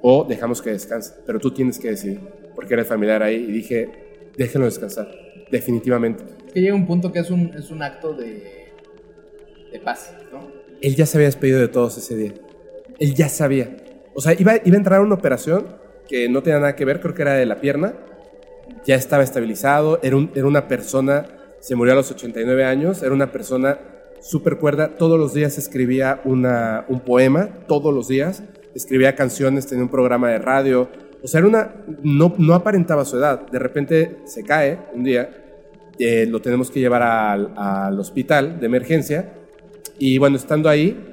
[0.00, 2.20] O dejamos que descanse, pero tú tienes que decidir,
[2.54, 3.36] porque eres familiar ahí.
[3.36, 5.08] Y dije, déjenlo descansar,
[5.50, 6.24] definitivamente.
[6.46, 8.72] Es que llega un punto que es un, es un acto de,
[9.70, 10.48] de paz, ¿no?
[10.80, 12.32] Él ya se había despedido de todos ese día.
[13.02, 13.76] Él ya sabía.
[14.14, 15.66] O sea, iba, iba a entrar a una operación
[16.08, 17.94] que no tenía nada que ver, creo que era de la pierna.
[18.84, 21.26] Ya estaba estabilizado, era, un- era una persona,
[21.60, 23.78] se murió a los 89 años, era una persona
[24.20, 24.96] súper cuerda.
[24.96, 28.42] Todos los días escribía una, un poema, todos los días.
[28.74, 30.88] Escribía canciones, tenía un programa de radio.
[31.22, 33.46] O sea, era una, no, no aparentaba su edad.
[33.50, 35.30] De repente se cae un día,
[35.98, 39.32] eh, lo tenemos que llevar al, al hospital de emergencia.
[39.98, 41.11] Y bueno, estando ahí,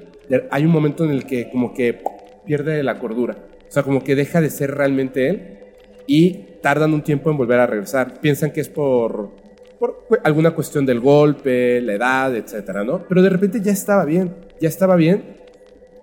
[0.52, 2.02] hay un momento en el que como que
[2.46, 3.38] pierde la cordura.
[3.68, 5.60] O sea, como que deja de ser realmente él
[6.08, 8.20] y tardan un tiempo en volver a regresar.
[8.20, 9.36] Piensan que es por,
[9.80, 13.06] por alguna cuestión del golpe, la edad, etcétera, ¿no?
[13.08, 15.38] Pero de repente ya estaba bien, ya estaba bien.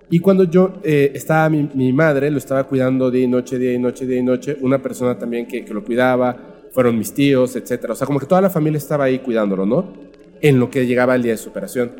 [0.09, 3.73] Y cuando yo eh, estaba, mi, mi, madre lo estaba cuidando día y noche, día
[3.73, 7.57] y noche, día y noche, una persona también que, que lo cuidaba, fueron mis tíos,
[7.57, 7.91] etcétera.
[7.91, 9.93] O sea, como que toda la familia estaba ahí cuidándolo, ¿no?
[10.39, 11.91] En lo que llegaba el día de su operación.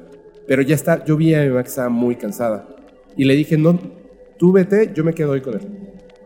[0.48, 2.68] Pero ya está, yo vi a mi mamá que estaba muy cansada.
[3.16, 3.78] Y le dije, no,
[4.38, 5.62] tú vete, yo me quedo hoy con él.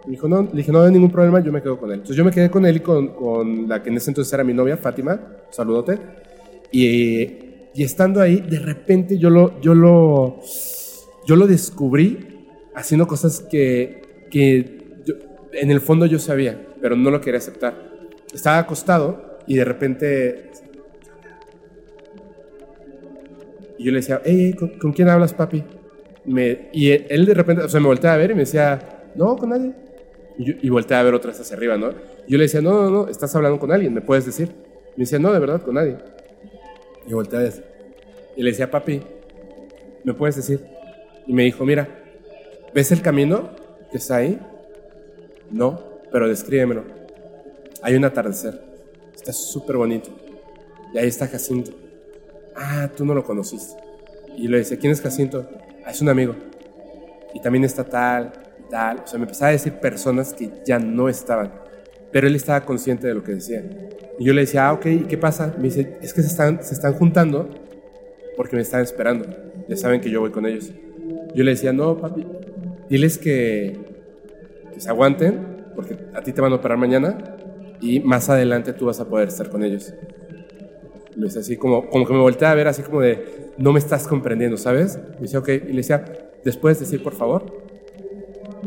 [0.06, 1.96] Me dijo, no, le dije, no hay ningún problema, yo me quedo con él.
[1.96, 4.44] Entonces yo me quedé con él y con, con la que en ese entonces era
[4.44, 5.98] mi novia, Fátima, saludote.
[6.72, 7.22] Y,
[7.74, 10.40] y estando ahí, de repente yo lo, yo lo,
[11.26, 15.16] yo lo descubrí haciendo cosas que, que yo,
[15.54, 17.76] en el fondo yo sabía, pero no lo quería aceptar.
[18.34, 20.52] Estaba acostado y de repente...
[23.82, 25.64] Y yo le decía, hey, ¿con, ¿con quién hablas, papi?
[26.26, 29.36] Me, y él, de repente, o sea, me volteaba a ver y me decía, no,
[29.36, 29.74] con nadie.
[30.38, 31.90] Y, yo, a ver otra vez hacia arriba, ¿no?
[32.28, 34.50] Yo le decía, no, no, no, estás hablando con alguien, ¿me puedes decir?
[34.96, 35.98] Me decía, no, de verdad, con nadie.
[37.08, 37.64] Y volteaba a ver.
[38.38, 39.02] Y le decía, papi,
[40.04, 40.64] ¿me puedes decir?
[41.26, 41.90] Y me dijo, mira,
[42.76, 43.50] ¿ves el camino
[43.90, 44.40] que está ahí?
[45.50, 46.84] No, pero descríbemelo.
[47.82, 48.62] Hay un atardecer.
[49.16, 50.12] Está súper bonito.
[50.94, 51.72] Y ahí está Jacinto.
[52.56, 53.82] Ah, tú no lo conociste.
[54.38, 55.48] Y le decía, ¿quién es Jacinto?
[55.86, 56.36] Ah, es un amigo.
[57.34, 58.32] Y también está tal,
[58.70, 59.02] tal.
[59.04, 61.52] O sea, me empezaba a decir personas que ya no estaban.
[62.12, 63.64] Pero él estaba consciente de lo que decía.
[64.20, 65.54] Y yo le decía, ah, ok, ¿y qué pasa?
[65.58, 67.50] Me dice, es que se están, se están juntando
[68.36, 69.26] porque me están esperando.
[69.68, 70.72] Ya saben que yo voy con ellos.
[71.34, 72.26] Yo le decía, no, papi,
[72.90, 73.80] diles que,
[74.74, 77.18] que se aguanten porque a ti te van a operar mañana
[77.80, 79.94] y más adelante tú vas a poder estar con ellos.
[81.16, 83.80] Me dice así como, como que me volteé a ver así como de, no me
[83.80, 85.00] estás comprendiendo, ¿sabes?
[85.16, 86.06] Me dice, ok, y le decía,
[86.44, 87.46] ¿después decir por favor?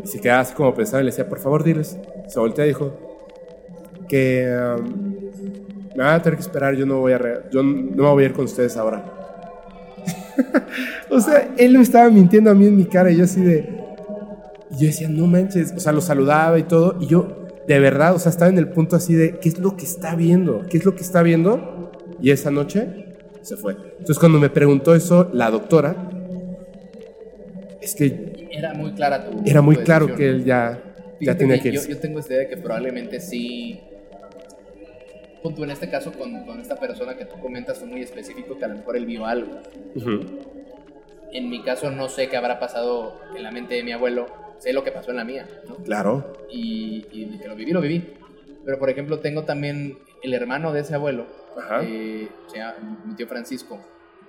[0.02, 1.98] Y se quedaba así como pensando y le decía, por favor, diles.
[2.28, 2.92] Se voltea y dijo,
[4.08, 5.14] que um,
[5.96, 8.26] me van a tener que esperar, yo no voy a, yo no me voy a
[8.26, 9.04] ir con ustedes ahora.
[11.10, 13.82] o sea, él me estaba mintiendo a mí en mi cara y yo así de...
[14.70, 18.14] Y yo decía, no manches, o sea, lo saludaba y todo, y yo, de verdad,
[18.14, 20.62] o sea, estaba en el punto así de, ¿qué es lo que está viendo?
[20.68, 21.73] ¿Qué es lo que está viendo?
[22.20, 23.72] Y esa noche se fue.
[23.72, 26.10] Entonces, cuando me preguntó eso la doctora,
[27.80, 28.48] es que...
[28.50, 30.80] Era muy clara tu Era muy tu claro que él ya,
[31.20, 31.92] ya tenía que que yo, irse.
[31.92, 33.80] yo tengo esta idea de que probablemente sí.
[35.42, 38.64] Punto en este caso con, con esta persona que tú comentas fue muy específico que
[38.64, 39.60] a lo mejor él vio algo.
[39.94, 40.20] Ujú.
[41.32, 44.26] En mi caso no sé qué habrá pasado en la mente de mi abuelo,
[44.58, 45.74] sé lo que pasó en la mía, ¿no?
[45.76, 46.32] Claro.
[46.50, 48.04] Y, y que lo viví, lo viví.
[48.64, 51.26] Pero por ejemplo tengo también el hermano de ese abuelo.
[51.82, 53.78] Eh, se llama- mi tío Francisco,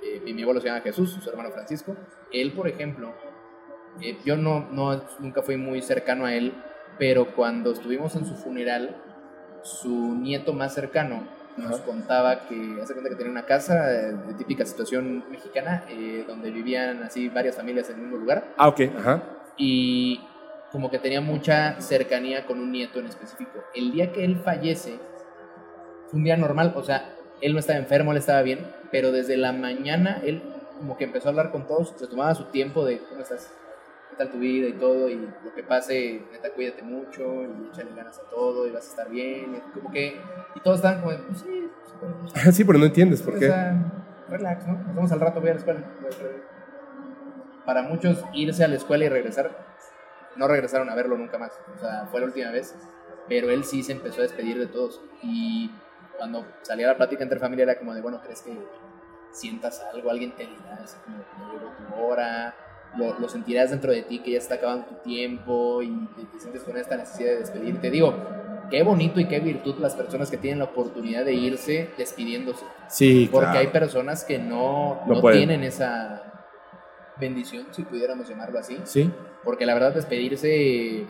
[0.03, 1.95] eh, y mi abuelo se llama Jesús, su hermano Francisco.
[2.31, 3.13] Él, por ejemplo,
[4.01, 6.53] eh, yo no, no, nunca fui muy cercano a él,
[6.99, 8.95] pero cuando estuvimos en su funeral,
[9.63, 14.65] su nieto más cercano nos contaba que hace cuenta que tenía una casa de típica
[14.65, 18.81] situación mexicana, eh, donde vivían así varias familias en el mismo lugar Ah, ok.
[18.97, 19.23] Ajá.
[19.57, 20.19] y
[20.73, 23.63] como que tenía mucha cercanía con un nieto en específico.
[23.73, 24.99] El día que él fallece,
[26.09, 28.59] fue un día normal, o sea, él no estaba enfermo, él estaba bien,
[28.91, 30.41] pero desde la mañana él
[30.79, 33.53] como que empezó a hablar con todos, se tomaba su tiempo de cómo estás,
[34.09, 37.95] qué tal tu vida y todo, y lo que pase, neta, cuídate mucho, y échale
[37.95, 40.19] ganas a todo, y vas a estar bien, y como que,
[40.55, 41.69] y todos estaban como, de, pues sí,
[41.99, 43.47] pues, Sí, pero no entiendes por qué.
[43.47, 43.73] sea,
[44.29, 44.73] relax, ¿no?
[44.73, 45.83] Nos vemos al rato, voy a la escuela.
[47.65, 49.49] Para muchos, irse a la escuela y regresar,
[50.35, 51.59] no regresaron a verlo nunca más.
[51.75, 52.75] O sea, fue la última vez.
[53.27, 55.01] Pero él sí se empezó a despedir de todos.
[55.23, 55.71] Y
[56.17, 58.57] cuando salía la plática entre familia era como de, bueno, ¿crees que
[59.31, 60.09] sientas algo?
[60.09, 62.55] Alguien te dirá, así como, "Ya llegó tu hora.
[62.97, 66.39] Lo, lo sentirás dentro de ti que ya está acabando tu tiempo y te, te
[66.39, 67.89] sientes con esta necesidad de despedirte.
[67.91, 68.13] Digo,
[68.69, 72.63] qué bonito y qué virtud las personas que tienen la oportunidad de irse despidiéndose.
[72.87, 73.59] Sí, Porque claro.
[73.59, 76.21] hay personas que no, No no tienen esa
[77.17, 78.79] bendición, si pudiéramos llamarlo así.
[78.85, 79.11] Sí.
[79.43, 81.01] Porque la verdad, despedirse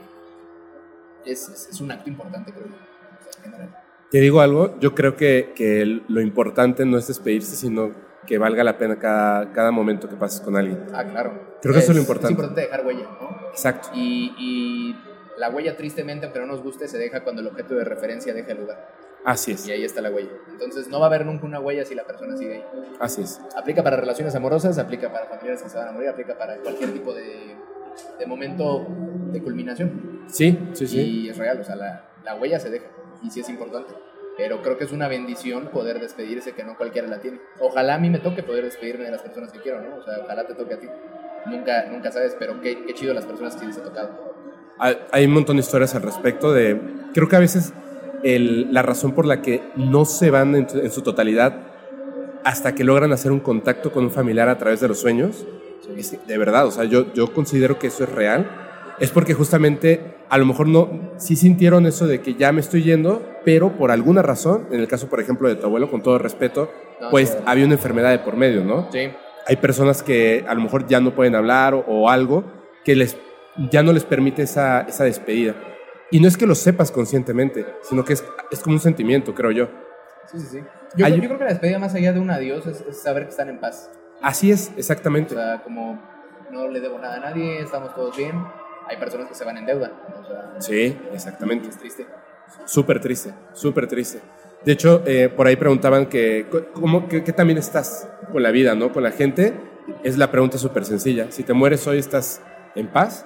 [1.24, 2.76] es, es- es un acto importante, creo yo.
[3.38, 3.78] En general.
[4.16, 7.92] Te digo algo, yo creo que, que lo importante no es despedirse, sino
[8.26, 10.86] que valga la pena cada, cada momento que pases con alguien.
[10.94, 11.58] Ah, claro.
[11.62, 12.28] Creo que eso es lo importante.
[12.28, 13.50] Es importante dejar huella, ¿no?
[13.50, 13.90] Exacto.
[13.94, 14.96] Y, y
[15.38, 18.54] la huella, tristemente, aunque no nos guste, se deja cuando el objeto de referencia deja
[18.54, 18.90] el lugar.
[19.26, 19.68] Así es.
[19.68, 20.32] Y ahí está la huella.
[20.50, 22.64] Entonces, no va a haber nunca una huella si la persona sigue ahí.
[23.02, 23.42] Así es.
[23.58, 26.94] Aplica para relaciones amorosas, aplica para familiares que se van a morir, aplica para cualquier
[26.94, 27.54] tipo de,
[28.18, 28.88] de momento
[29.34, 30.22] de culminación.
[30.28, 31.02] Sí, sí, sí.
[31.02, 32.86] Y es real, o sea, la, la huella se deja.
[33.24, 33.94] Y sí es importante.
[34.38, 37.40] Pero creo que es una bendición poder despedirse que no cualquiera la tiene.
[37.60, 39.96] Ojalá a mí me toque poder despedirme de las personas que quiero, ¿no?
[39.98, 40.88] O sea, ojalá te toque a ti.
[41.46, 44.34] nunca, nunca sabes, pero qué, qué chido las personas que sí les ha tocado.
[44.80, 46.80] Hay, hay un montón de historias al respecto de...
[47.14, 47.72] Creo que a veces
[48.24, 51.56] el- la razón por la que no se van en, en su totalidad
[52.44, 55.46] hasta que logran hacer un contacto con un familiar a través de los sueños,
[55.96, 58.50] es que, de verdad, o sea, yo, yo considero que eso es real,
[59.00, 62.84] es porque justamente a lo mejor no, sí sintieron eso de que ya me estoy
[62.84, 66.18] yendo, pero por alguna razón, en el caso por ejemplo de tu abuelo, con todo
[66.18, 66.72] respeto,
[67.02, 67.38] No, pues sí.
[67.46, 68.90] había una enfermedad de por medio, ¿no?
[68.92, 69.10] Sí,
[69.48, 72.44] hay personas que a lo mejor ya no pueden hablar o, o algo
[72.84, 73.18] que les,
[73.72, 75.54] ya no les permite esa, esa despedida.
[76.12, 79.52] Y no es que lo sepas conscientemente, sino que es, es como un sentimiento, creo
[79.52, 79.70] yo.
[80.32, 80.46] sí, sí.
[80.52, 80.60] sí.
[80.98, 83.24] Yo, Hay- yo creo que la despedida más allá de un adiós es, es saber
[83.26, 83.92] que están en paz.
[84.22, 85.36] Así es, O exactamente.
[85.36, 86.02] sea, como
[86.52, 88.34] no le debo nada a nadie, estamos todos bien.
[88.88, 89.92] Hay personas que se van en deuda.
[90.20, 91.70] O sea, Sí, exactamente.
[91.70, 92.06] es triste.
[92.66, 94.22] Súper triste, súper triste.
[94.64, 98.74] De hecho, eh, por ahí preguntaban que, ¿cómo, qué, qué también estás con la vida,
[98.76, 98.92] ¿no?
[98.92, 99.54] Con la gente.
[100.04, 101.28] Es la pregunta súper sencilla.
[101.32, 102.42] Si te mueres hoy, ¿estás
[102.76, 103.26] en paz?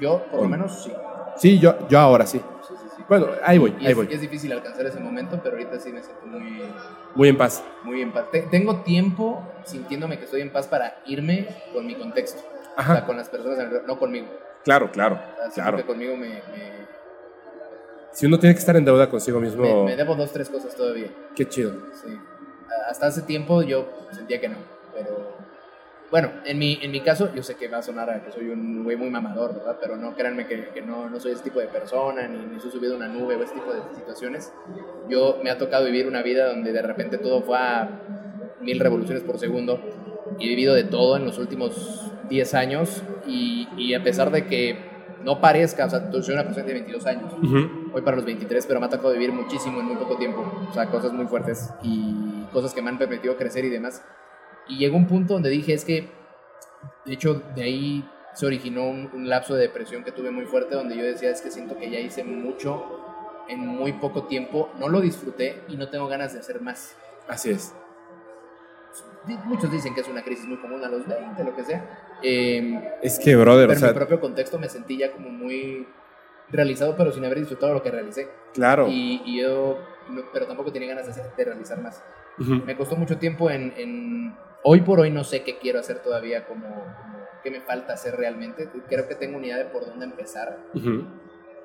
[0.00, 0.92] Yo, por lo menos, sí.
[1.36, 2.38] Sí, yo, yo ahora sí.
[2.38, 3.02] Sí, sí, sí.
[3.08, 4.08] Bueno, ahí voy, Y ahí es, voy.
[4.10, 6.62] es difícil alcanzar ese momento, pero ahorita sí me siento muy,
[7.14, 7.62] Muy en paz.
[7.82, 8.26] muy en paz.
[8.30, 12.40] Te- tengo tiempo sintiéndome que estoy en paz para irme con mi contexto.
[12.76, 12.94] O Ajá.
[12.94, 14.28] sea, con las personas no conmigo.
[14.66, 15.20] Claro, claro,
[15.54, 15.86] claro.
[15.86, 16.42] conmigo me, me,
[18.12, 20.74] Si uno tiene que estar en deuda consigo mismo, me- me debo dos, tres cosas
[20.74, 21.06] todavía.
[21.36, 21.72] qué chido.
[21.92, 22.18] Sí.
[22.90, 24.56] Hasta hace tiempo yo sentía que no,
[24.92, 25.36] pero...
[26.10, 28.48] Bueno, en mi, en mi caso, yo sé que va a sonar a que soy
[28.48, 29.76] un güey muy mamador, ¿verdad?
[29.80, 32.70] Pero no, créanme que, que no, no soy ese tipo de persona, ni, ni soy
[32.72, 34.52] subido a una nube o ese tipo de situaciones.
[35.08, 37.88] Yo me ha tocado vivir una vida donde de repente todo fue a
[38.60, 39.80] mil revoluciones por segundo
[40.38, 44.46] y he vivido de todo en los últimos 10 años y, y a pesar de
[44.46, 44.96] que
[45.26, 47.32] no parezca, o sea, soy una persona de 22 años,
[47.90, 50.44] Voy para los 23, pero me ha tocado vivir muchísimo en muy poco tiempo.
[50.68, 54.04] O sea, cosas muy fuertes y cosas que me han permitido crecer y demás.
[54.68, 56.08] Y llegó un punto donde dije, es que,
[57.04, 60.74] de hecho, de ahí se originó un, un lapso de depresión que tuve muy fuerte,
[60.74, 62.84] donde yo decía, es que siento que ya hice mucho
[63.48, 66.94] en muy poco tiempo, no lo disfruté y no tengo ganas de hacer más.
[67.26, 67.74] Así es.
[69.44, 71.84] Muchos dicen que es una crisis muy común a los 20, lo que sea.
[72.22, 75.28] Em, Es que, brother, pero o en sea, mi propio contexto me sentí ya como
[75.30, 75.86] muy
[76.50, 78.28] realizado, pero sin haber disfrutado lo que realicé.
[78.54, 78.86] claro.
[78.88, 79.78] Y, y yo,
[80.10, 82.02] no- pero tampoco tenía ganas de, de realizar más.
[82.38, 82.54] Ujú.
[82.64, 84.36] Me costó mucho tiempo en, en-
[84.68, 88.16] Hoy por hoy no sé qué quiero hacer todavía, como, como qué me falta hacer
[88.16, 88.68] realmente.
[88.88, 91.04] Creo que tengo una idea de por dónde empezar Ujú.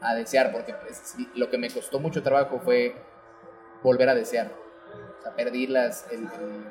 [0.01, 2.93] a desear, porque pues, lo que me costó mucho trabajo fue
[3.81, 4.51] volver a desear.
[5.19, 6.65] O sea, perdí las, el, el-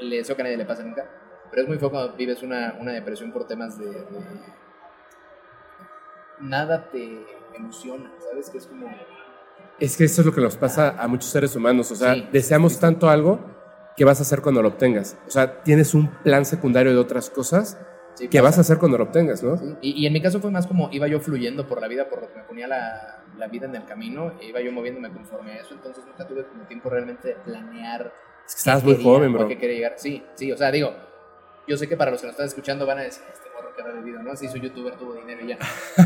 [0.00, 1.08] deseo que a nadie le pasa nunca.
[1.50, 4.04] Pero es muy feo cuando vives una, una depresión por temas de, de-
[6.40, 7.24] Nada te
[7.54, 8.50] emociona, ¿sabes?
[8.50, 8.86] Que es como...
[9.78, 11.90] Es que eso es lo que nos pasa a muchos seres humanos.
[11.90, 12.28] O sea, Sí.
[12.32, 13.40] deseamos Sí, tanto algo
[13.96, 15.16] que vas a hacer cuando lo obtengas.
[15.26, 17.78] O sea, tienes un plan secundario de otras cosas
[18.14, 18.42] sí, que pasa.
[18.50, 19.56] vas a hacer cuando lo obtengas, ¿no?
[19.80, 22.20] Y, y en mi caso fue más como iba yo fluyendo por la vida, por
[22.22, 25.52] lo que me ponía la, la vida en el camino, e iba yo moviéndome conforme
[25.52, 28.12] a eso, entonces nunca tuve como tiempo realmente de planear.
[28.46, 29.44] Es que estabas muy quería joven, bro.
[29.44, 29.94] a qué quería llegar.
[29.96, 30.92] Sí, sí, o sea, digo,
[31.66, 33.82] yo sé que para los que nos están escuchando van a decir, este morro que
[33.82, 34.36] habrá vivido, ¿no?
[34.36, 35.58] Sí, soy youtuber, tuvo dinero y ya.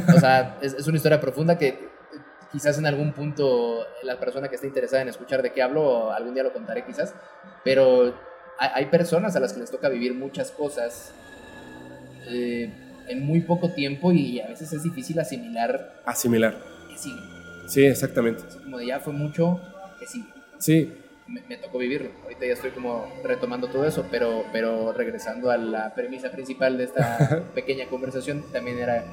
[0.17, 1.79] O sea, es, es una historia profunda que eh,
[2.53, 6.35] quizás en algún punto la persona que esté interesada en escuchar de qué hablo, algún
[6.35, 7.15] día lo contaré quizás,
[7.65, 8.15] pero
[8.59, 11.13] hay, hay personas a las que les toca vivir muchas cosas
[12.29, 12.73] eh,
[13.09, 16.57] en muy poco tiempo y a veces es difícil asimilar Asimilar.
[16.89, 17.21] que sigue.
[17.67, 18.45] Sí, exactamente.
[18.63, 19.61] Como de ya fue mucho,
[19.99, 20.29] que sigue.
[20.59, 20.95] Sí,
[21.29, 22.11] Me, me tocó vivirlo.
[22.25, 26.85] Ahorita ya estoy como retomando todo eso, pero, pero regresando a la premisa principal de
[26.85, 29.05] esta pequeña conversación, también era,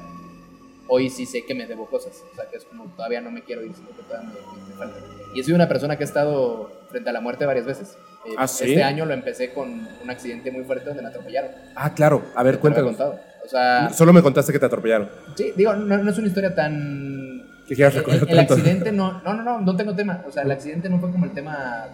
[0.88, 2.24] hoy sí sé que me debo cosas.
[2.32, 4.98] O sea, que es como todavía no me quiero ir, sino que todavía me, falta.
[5.34, 7.98] Y soy una persona que ha estado frente a la muerte varias veces.
[8.24, 8.70] Eh, ¿Ah, sí?
[8.70, 11.50] Este año lo empecé con un accidente muy fuerte donde me atropellaron.
[11.74, 12.22] Ah, claro.
[12.34, 12.96] A ver, cuéntanos.
[12.96, 13.20] contado.
[13.44, 15.08] O sea, Solo me contaste que te atropellaron.
[15.36, 19.34] sí, digo, no, no es una historia tan Que quieras el, el accidente no, no,
[19.34, 20.24] no, no, no tengo tema.
[20.26, 21.88] O sea, el accidente no fue como el tema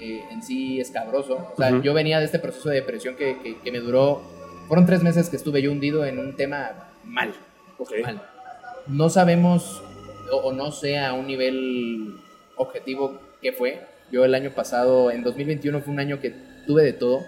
[0.00, 1.48] eh, en sí escabroso.
[1.52, 4.22] O sea, yo venía de este proceso de depresión que, que, que me duró.
[4.68, 7.34] Fueron tres meses que estuve yo hundido en un tema mal.
[7.78, 7.92] Ok.
[8.02, 8.22] Mal.
[8.86, 9.82] No sabemos,
[10.32, 12.16] o, o no sé a un nivel
[12.56, 13.80] objetivo qué fue.
[14.10, 16.34] Yo el año pasado, en 2021, fue un año que
[16.66, 17.20] tuve de todo.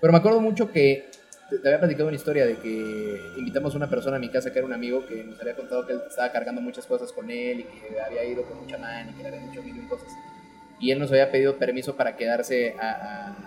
[0.00, 1.10] Pero me acuerdo mucho que
[1.50, 4.52] te, te había platicado una historia de que invitamos a una persona a mi casa
[4.52, 7.30] que era un amigo que nos había contado que él estaba cargando muchas cosas con
[7.30, 9.78] él y que había ido con mucha man y que le habían hecho mil y
[9.80, 10.08] un cosas.
[10.80, 12.90] Y él nos había pedido permiso para quedarse a,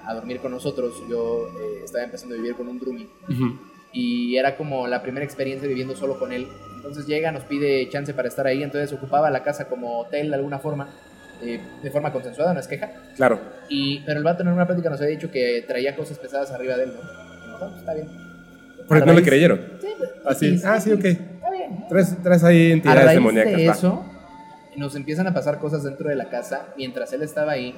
[0.05, 0.93] a- a dormir con nosotros.
[1.09, 3.59] Yo eh, estaba empezando a vivir con un roomie Ujú.
[3.93, 6.47] y era como la primera experiencia viviendo solo con él.
[6.78, 10.36] Entonces llega, nos pide chance para estar ahí, entonces ocupaba la casa como hotel de
[10.36, 10.89] alguna forma,
[11.41, 12.91] eh, de forma consensuada, no es queja.
[13.17, 13.39] Claro.
[13.69, 16.78] Y, pero el vato en una plática nos había dicho que traía cosas pesadas arriba
[16.78, 17.01] de él, ¿no?
[17.03, 18.07] Nosotros, "Ah, está bien.
[18.88, 19.59] Porque A no le creyeron.
[19.82, 20.47] Sí, pues, Así.
[20.47, 20.99] X, Ah, sí, X.
[20.99, 21.05] ok.
[21.36, 21.86] Está bien.
[21.89, 23.53] Traes, traes ahí entidades demoníacas.
[23.57, 24.05] de eso,
[24.78, 27.75] nos empiezan a pasar cosas dentro de la casa mientras él estaba ahí.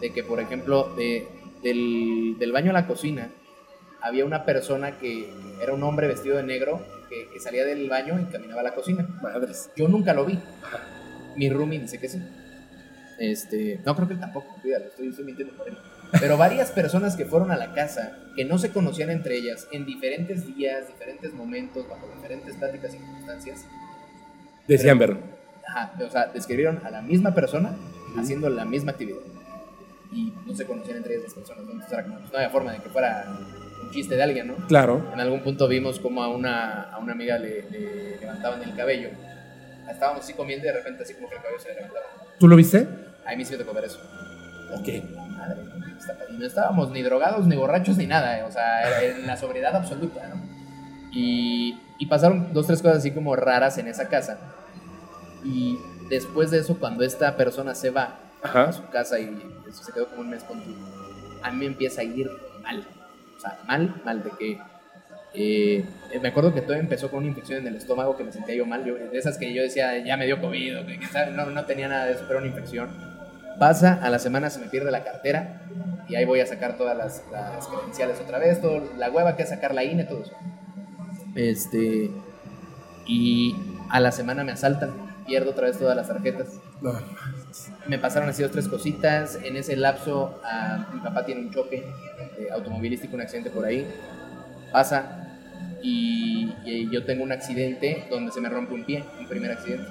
[0.00, 1.26] De que, por ejemplo, de-
[1.62, 3.30] del, del baño a la cocina,
[4.02, 5.30] había una persona que
[5.62, 8.74] era un hombre vestido de negro que, que salía del baño y caminaba a la
[8.74, 9.06] cocina.
[9.22, 9.70] Madres.
[9.76, 10.38] Yo nunca lo vi.
[11.36, 12.18] Mi roomie dice que sí.
[13.18, 15.76] Este, no creo que él tampoco, cuídalo, estoy, estoy mintiendo por él.
[16.18, 19.84] Pero varias personas que fueron a la casa, que no se conocían entre ellas, en
[19.84, 23.66] diferentes días, diferentes momentos, bajo diferentes pláticas y circunstancias,
[24.66, 25.18] Decían verlo.
[25.70, 27.74] Ajá, o sea, describieron a la misma persona
[28.18, 29.20] haciendo la misma actividad.
[30.12, 31.70] Y no se conocían entre ellas las personas, ¿no?
[31.72, 33.24] Entonces era como, pues, no había forma de que fuera
[33.82, 34.56] un chiste de alguien, ¿no?
[34.66, 35.08] Claro.
[35.12, 39.10] En algún punto vimos como a una, a una amiga le, le levantaban el cabello.
[39.88, 42.06] Estábamos así comiendo y de repente así como que el cabello se le levantaba.
[42.38, 42.88] ¿Tú lo viste?
[43.24, 44.00] A mí sí me tocó ver eso.
[44.74, 44.88] Ok.
[45.14, 45.62] Madre,
[46.30, 50.28] no estábamos ni drogados, ni borrachos, ni nada, eh, o sea, en la sobriedad absoluta,
[50.28, 50.42] ¿no?
[51.12, 54.38] Y, y pasaron dos, tres cosas así como raras en esa casa.
[55.44, 55.78] Y
[56.08, 60.08] después de eso, cuando esta persona se va a su casa y eso se quedó
[60.08, 60.70] como un mes con tu,
[61.42, 62.30] a mí me empieza a ir
[62.62, 62.86] mal.
[63.36, 64.58] O sea, mal, mal de que...
[65.32, 65.84] eh,
[66.20, 68.66] me acuerdo que todo empezó con una infección en el estómago que me sentía yo
[68.66, 68.84] mal.
[68.84, 71.34] Yo, de esas que yo decía, ya me dio COVID, o que, que, ¿sabes?
[71.34, 72.90] no, no tenía nada de eso, pero una infección.
[73.58, 75.62] Pasa, a la semana se me pierde la cartera
[76.08, 79.42] y ahí voy a sacar todas las, las credenciales otra vez, todo, la hueva que
[79.42, 80.32] es sacar la INE, todo eso.
[81.34, 82.10] Este,
[83.06, 83.54] y
[83.90, 86.60] a la semana me asaltan, pierdo otra vez todas las tarjetas.
[86.82, 86.92] No.
[87.86, 89.38] Me pasaron así dos, tres cositas.
[89.44, 91.84] En ese lapso, ah, mi papá tiene un choque
[92.36, 93.86] eh, automovilístico, un accidente por ahí.
[94.72, 95.38] Pasa
[95.82, 99.86] y, y yo tengo un accidente donde se me rompe un pie, un primer accidente.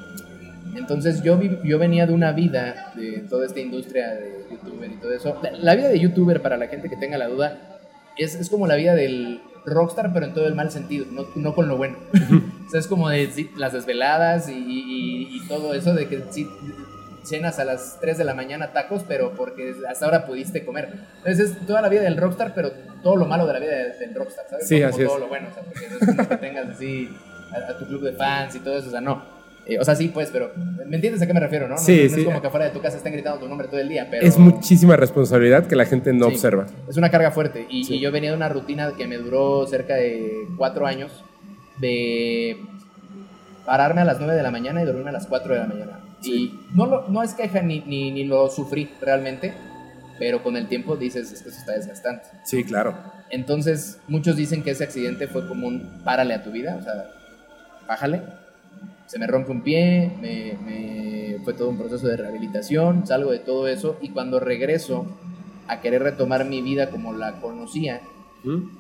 [0.76, 5.14] Entonces yo, yo venía de una vida de toda esta industria de youtuber y todo
[5.14, 5.40] eso.
[5.42, 7.80] La, la vida de youtuber, para la gente que tenga la duda,
[8.18, 11.56] es, es como la vida del rockstar, pero en todo el mal sentido, no, no
[11.56, 11.98] con lo bueno.
[12.70, 16.22] o sea, es como de sí, las desveladas y, y- y todo eso, de que
[16.30, 16.48] sí,
[17.24, 20.90] cenas a las 3 de la mañana tacos, pero porque hasta ahora pudiste comer.
[21.18, 22.72] Entonces es toda la vida del rockstar, pero
[23.04, 24.68] todo lo malo de la vida de- del rockstar, ¿sabes?
[24.68, 25.10] Sí, No así como es.
[25.10, 27.10] todo lo bueno, o sea, porque no es como que tengas así
[27.52, 29.40] a, a tu club de fans y todo eso, o sea, no.
[29.66, 30.52] Eh, o sea, sí, pues, pero
[30.88, 31.76] ¿me entiendes a qué me refiero, no?
[31.76, 32.22] No- Sí, no, sí.
[32.22, 34.26] es como que afuera de tu casa estén gritando tu nombre todo el día, pero...
[34.26, 36.34] Es muchísima responsabilidad que la gente no Sí.
[36.34, 36.66] observa.
[36.88, 37.68] Es una carga fuerte.
[37.70, 41.12] Y, y yo venía de una rutina que me duró cerca de cuatro años
[41.80, 42.58] de
[43.66, 46.00] pararme a las 9 de la mañana y dormirme a las 4 de la mañana.
[46.22, 46.32] Sí.
[46.72, 49.54] Y no, lo, no es queja ni, ni, ni lo sufrí realmente,
[50.18, 52.26] pero con el tiempo dices, es que eso está desgastante.
[52.44, 52.96] Sí, claro.
[53.30, 57.10] Entonces, muchos dicen que ese accidente fue como un párale a tu vida, o sea,
[57.88, 58.22] bájale.
[59.06, 63.40] Se me rompe un pie, me, me- fue todo un proceso de rehabilitación, salgo de
[63.40, 65.06] todo eso y cuando regreso
[65.68, 68.02] a querer retomar mi vida como la conocía,
[68.44, 68.79] ¿Mm?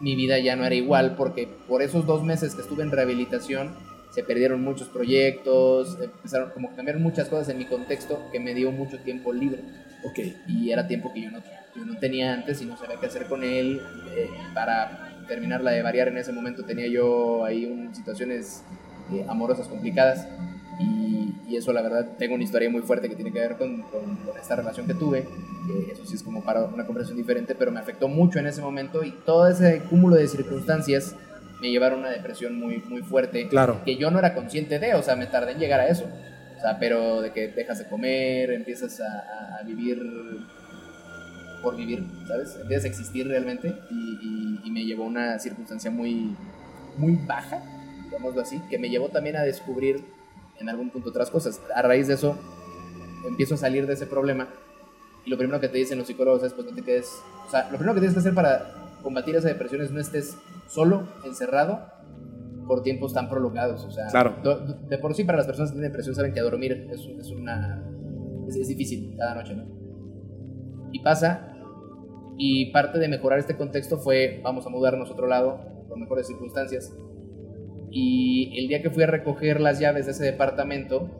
[0.00, 3.74] Mi vida ya no era igual porque por esos dos meses que estuve en rehabilitación
[4.10, 8.54] se perdieron muchos proyectos, empezaron como que cambiaron muchas cosas en mi contexto que me
[8.54, 9.62] dio mucho tiempo libre
[10.04, 10.18] Ok.
[10.48, 11.38] y era tiempo que yo no,
[11.76, 13.80] yo no tenía antes y no sabía qué hacer con él.
[14.16, 18.64] Eh, para terminarla de variar en ese momento tenía yo ahí un- situaciones
[19.12, 20.26] eh, amorosas complicadas
[21.50, 24.16] y, eso la verdad tengo una historia muy fuerte que tiene que ver con, con-
[24.16, 25.26] con esta relación que tuve.
[25.66, 28.60] que eso sí es como para una conversación diferente, pero me afectó mucho en ese
[28.62, 31.14] momento y todo ese cúmulo de circunstancias
[31.60, 33.82] me llevaron a una depresión muy, muy fuerte Claro.
[33.84, 36.04] que yo no era consciente de, o sea, me tardé en llegar a eso.
[36.56, 39.98] O sea, pero de que dejas de comer, empiezas a, a- a vivir
[41.62, 42.56] por vivir, ¿sabes?
[42.60, 46.34] Empiezas a existir realmente y, y- y me llevó a una circunstancia muy,
[46.96, 47.62] muy baja,
[48.06, 50.04] digámoslo así, que me llevó también a descubrir
[50.60, 51.60] en algún punto otras cosas.
[51.74, 52.36] A raíz de eso,
[53.26, 54.48] empiezo a salir de ese problema
[55.24, 57.64] y lo primero que te dicen los psicólogos es, pues no te quedes, o sea,
[57.70, 60.36] lo primero que tienes que hacer para combatir esa depresión es no estés
[60.68, 61.80] solo, encerrado,
[62.66, 63.84] por tiempos tan prolongados.
[63.84, 64.36] O sea, Claro.
[64.42, 67.00] do- do- de por sí para las personas que tienen depresión saben que dormir es,
[67.18, 67.84] es una...
[68.48, 69.64] Es, es difícil cada noche, ¿no?
[70.92, 71.52] Y pasa,
[72.36, 76.26] y parte de mejorar este contexto fue, vamos a mudarnos a otro lado, por mejores
[76.26, 76.92] circunstancias.
[77.90, 81.10] Y el día que fui a recoger las llaves de ese departamento,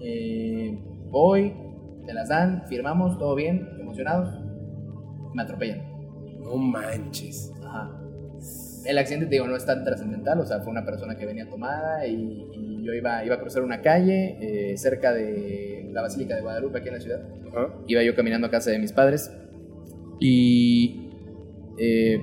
[0.00, 0.78] eh,
[1.10, 1.54] voy,
[2.04, 4.28] me las dan, firmamos, todo bien, emocionados,
[5.32, 5.82] me atropellan.
[6.40, 7.52] No manches.
[7.64, 8.00] Ajá.
[8.84, 11.48] El accidente, te digo, no es tan trascendental, o sea, fue una persona que venía
[11.48, 14.36] tomada y, y yo iba, iba a cruzar una calle
[14.72, 17.22] eh, cerca de la Basílica de Guadalupe, aquí en la ciudad.
[17.48, 17.74] Ajá.
[17.86, 19.32] Iba yo caminando a casa de mis padres
[20.20, 21.10] y
[21.78, 22.20] eh,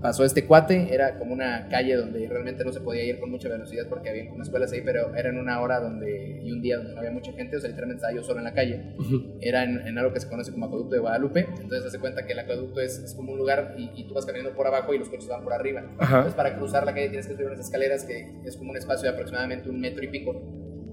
[0.00, 3.48] pasó este cuate, era como una calle donde realmente no se podía ir con mucha
[3.48, 6.76] velocidad porque había unas escuelas ahí, pero era en una hora donde, y un día
[6.76, 8.94] donde no había mucha gente, o sea, literalmente estaba yo solo en la calle.
[9.40, 12.38] Era en, algo que se conoce como Acueducto de Guadalupe, entonces hace cuenta que el
[12.38, 15.44] acueducto es, como un lugar y, tú vas caminando por abajo y los coches van
[15.44, 15.82] por arriba.
[16.00, 19.08] Entonces para cruzar la calle tienes que subir unas escaleras que es como un espacio
[19.08, 20.42] de aproximadamente un metro y pico.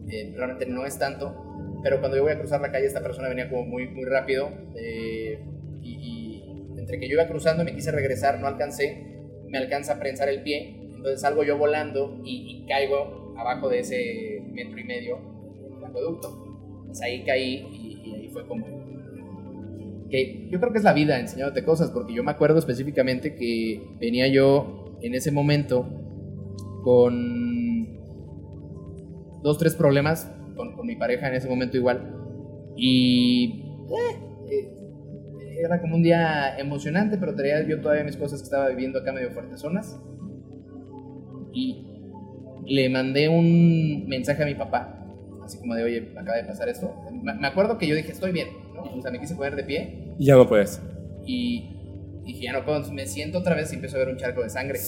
[0.09, 1.35] Eh, realmente no es tanto,
[1.83, 4.49] pero cuando yo voy a cruzar la calle esta persona venía como muy, muy rápido.
[4.75, 5.39] Eh,
[6.89, 10.27] entre que yo iba cruzando y me quise regresar, no alcancé, me alcanza a prensar
[10.27, 15.19] el pie, entonces salgo yo volando y, caigo abajo de ese metro y medio
[15.75, 16.83] del acueducto.
[16.87, 18.65] Pues ahí caí y, ahí fue como...
[20.09, 23.83] Que yo creo que es la vida enseñándote cosas, porque yo me acuerdo específicamente que
[23.99, 25.87] venía yo en ese momento
[26.83, 27.99] con
[29.43, 32.15] dos, tres problemas con, mi pareja en ese momento igual.
[32.75, 34.28] Y eh,
[35.63, 39.11] era como un día emocionante, pero traía yo todavía mis cosas que estaba viviendo acá
[39.11, 39.99] medio fuertes zonas.
[41.53, 41.85] Y
[42.65, 45.05] le mandé un mensaje a mi papá,
[45.43, 46.93] así como de, oye, acaba de pasar esto.
[47.21, 48.83] Me acuerdo que yo dije, estoy bien, ¿no?
[48.83, 50.13] O sea, me quise poner de pie.
[50.17, 50.81] Y ya no puedes.
[51.25, 54.43] Y dije, ya no puedo, me siento otra vez y empiezo a ver un charco
[54.43, 54.79] de sangre.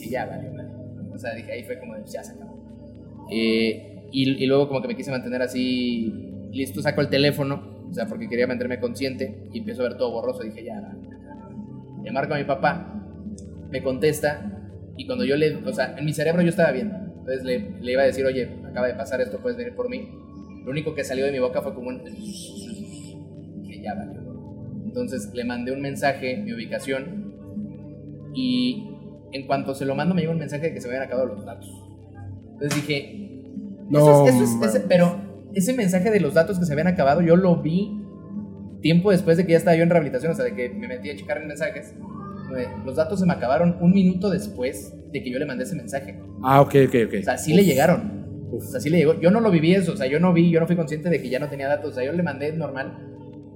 [0.00, 0.68] Y ya, vale, vale.
[1.12, 3.26] O sea, dije, ahí fue como de, ya se acabó.
[3.30, 7.94] Eh, y, y luego como que me quise mantener así, listo, saco el teléfono o
[7.94, 10.42] sea, porque quería mantenerme consciente y empiezo a ver todo borroso.
[10.42, 10.94] Dije, ya,
[12.02, 13.02] le marco a mi papá,
[13.70, 14.52] me contesta
[14.96, 16.96] y cuando yo le, o sea, en mi cerebro yo estaba viendo.
[16.96, 20.08] Entonces le, le iba a decir, oye, acaba de pasar esto, puedes venir por mí.
[20.64, 22.02] Lo único que salió de mi boca fue como un...
[22.02, 24.20] que ya valió.
[24.84, 27.34] Entonces le mandé un mensaje, mi ubicación,
[28.34, 28.90] y
[29.32, 31.26] en cuanto se lo mando me llegó un mensaje de que se me habían acabado
[31.28, 31.68] los datos.
[32.52, 33.42] Entonces dije,
[33.90, 35.25] no, eso es, eso es, pero
[35.56, 37.98] ese mensaje de los datos que se habían acabado, yo lo vi
[38.82, 41.08] tiempo después de que ya estaba yo en rehabilitación, o sea, de que me metí
[41.08, 41.94] a checar en mensajes.
[42.84, 46.20] Los datos se me acabaron un minuto después de que yo le mandé ese mensaje.
[46.42, 47.14] Ah, ok, ok, ok.
[47.20, 48.26] O sea, sí le llegaron.
[48.52, 49.18] O sea, sí le llegó.
[49.18, 51.20] Yo no lo viví eso, o sea, yo no vi, yo no fui consciente de
[51.20, 51.92] que ya no tenía datos.
[51.92, 52.98] O sea, yo le mandé normal,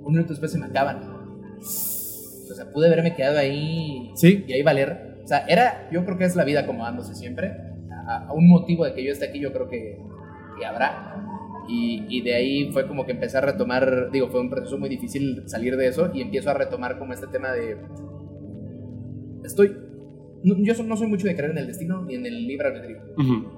[0.03, 1.03] un minuto después se me acaban.
[1.59, 4.43] O sea, pude haberme quedado ahí ¿Sí?
[4.49, 5.19] y ahí valer.
[5.23, 7.53] O sea, era, yo creo que es la vida acomodándose siempre.
[8.09, 9.99] A, un motivo de que yo esté aquí, yo creo que,
[10.59, 11.30] que habrá.
[11.73, 15.45] Y, de ahí fue como que empecé a retomar, digo, fue un proceso muy difícil
[15.47, 17.77] salir de eso y empiezo a retomar como este tema de...
[19.45, 19.77] Estoy...
[20.43, 22.99] yo no soy mucho de creer en el destino ni en el libre albedrío.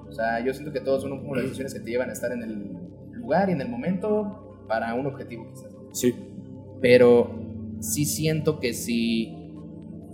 [0.07, 2.31] O sea, yo siento que todos son como las decisiones que te llevan a estar
[2.31, 2.71] en el
[3.13, 5.75] lugar y en el momento para un objetivo quizás.
[5.93, 6.13] Sí.
[6.81, 7.31] Pero
[7.79, 9.35] sí siento que si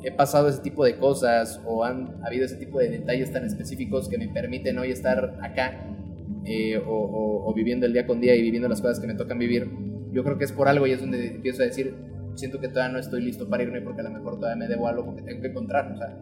[0.04, 4.08] he pasado ese tipo de cosas o han habido ese tipo de detalles tan específicos
[4.08, 5.86] que me permiten hoy estar acá
[6.46, 9.70] eh, o, viviendo el día con día y viviendo las cosas que me tocan vivir,
[10.12, 11.94] yo creo que es por algo y es donde empiezo a decir,
[12.36, 14.88] siento que todavía no estoy listo para irme porque a lo mejor todavía me debo
[14.88, 16.18] algo que tengo que encontrar, o sea,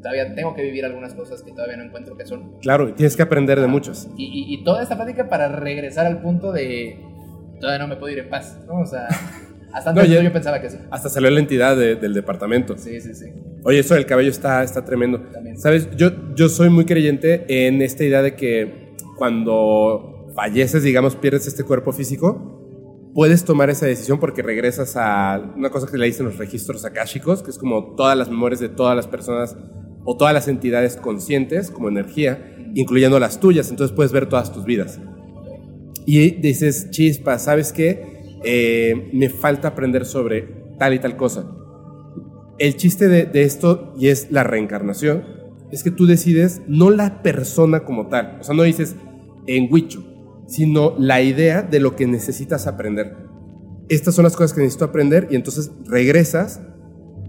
[0.00, 2.58] todavía tengo que vivir algunas cosas que todavía no encuentro que son.
[2.60, 4.08] Claro, tienes que aprender de muchos.
[4.16, 6.98] Y, toda esta plática para regresar al punto de,
[7.60, 8.80] todavía no me puedo ir en paz, ¿no?
[8.80, 9.08] O sea...
[9.70, 10.78] Hasta antes yo, pensaba que sí.
[10.90, 12.78] Hasta salió la entidad del departamento.
[12.78, 13.26] Sí, sí, sí.
[13.64, 15.20] Oye, eso del cabello está, está tremendo.
[15.20, 15.58] También.
[15.58, 18.87] Sabes, yo, yo soy muy creyente en esta idea de que
[19.18, 25.70] cuando falleces, digamos, pierdes este cuerpo físico, puedes tomar esa decisión porque regresas a una
[25.70, 28.94] cosa que le dicen los registros akáshicos, que es como todas las memorias de todas
[28.94, 29.56] las personas
[30.04, 34.64] o todas las entidades conscientes como energía, incluyendo las tuyas, entonces puedes ver todas tus
[34.64, 35.00] vidas.
[36.06, 38.38] Y dices, chispa, ¿sabes qué?
[38.44, 40.42] Eh, me falta aprender sobre
[40.78, 41.50] tal y tal cosa.
[42.58, 45.24] El chiste de, de esto, y es la reencarnación,
[45.70, 48.38] es que tú decides no la persona como tal.
[48.40, 48.96] O sea, no dices,
[49.48, 50.04] en Wicho,
[50.46, 53.16] sino la idea de lo que necesitas aprender.
[53.88, 56.60] Estas son las cosas que necesito aprender y entonces regresas,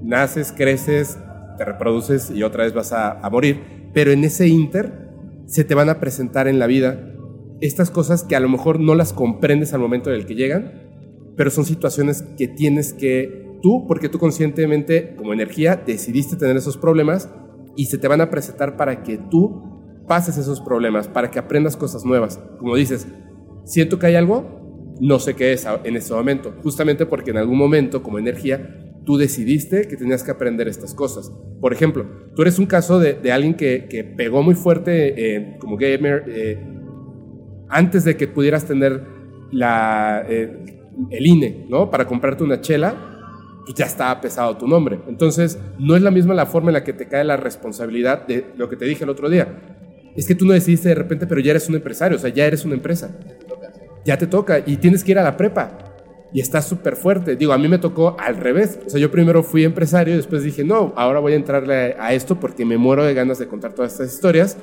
[0.03, 1.17] naces, creces,
[1.57, 5.09] te reproduces y otra vez vas a, morir, pero en ese inter
[5.45, 7.15] se te van a presentar en la vida
[7.61, 10.71] estas cosas que a lo mejor no las comprendes al momento en el que llegan,
[11.35, 16.77] pero son situaciones que tienes que tú, porque tú conscientemente como energía decidiste tener esos
[16.77, 17.29] problemas
[17.75, 19.68] y se te van a presentar para que tú
[20.09, 22.41] pases esos problemas, para que aprendas cosas nuevas.
[22.57, 23.07] Como dices,
[23.63, 27.59] siento que hay algo, no sé qué es en este momento, justamente porque en algún
[27.59, 31.31] momento como energía tú decidiste que tenías que aprender estas cosas.
[31.61, 35.77] Por ejemplo, tú eres un caso de, alguien que, que, pegó muy fuerte eh, como
[35.77, 36.57] gamer eh,
[37.69, 39.03] antes de que pudieras tener
[39.51, 40.81] la, eh,
[41.11, 41.91] el INE, ¿no?
[41.91, 42.95] Para comprarte una chela,
[43.63, 45.01] pues ya estaba pesado tu nombre.
[45.07, 48.47] Entonces, no es la misma la forma en la que te cae la responsabilidad de
[48.57, 49.75] lo que te dije el otro día
[50.19, 52.45] es que tú no decidiste de repente, pero ya eres un empresario, o sea, ya
[52.45, 53.17] eres una empresa.
[54.05, 55.77] Ya te toca y tienes que ir a la prepa.
[56.31, 57.35] y está súper fuerte.
[57.35, 58.79] Digo, a mí me tocó al revés.
[58.85, 62.13] O sea, yo primero fui empresario y después dije, no, ahora voy a entrarle a
[62.13, 64.57] esto porque me muero de ganas de contar todas estas historias.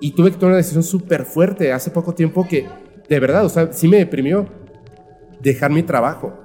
[0.00, 2.66] Y tuve que tomar una decisión súper fuerte hace poco tiempo que,
[3.08, 4.46] de verdad, o sea, sí me deprimió
[5.40, 6.38] dejar mi trabajo.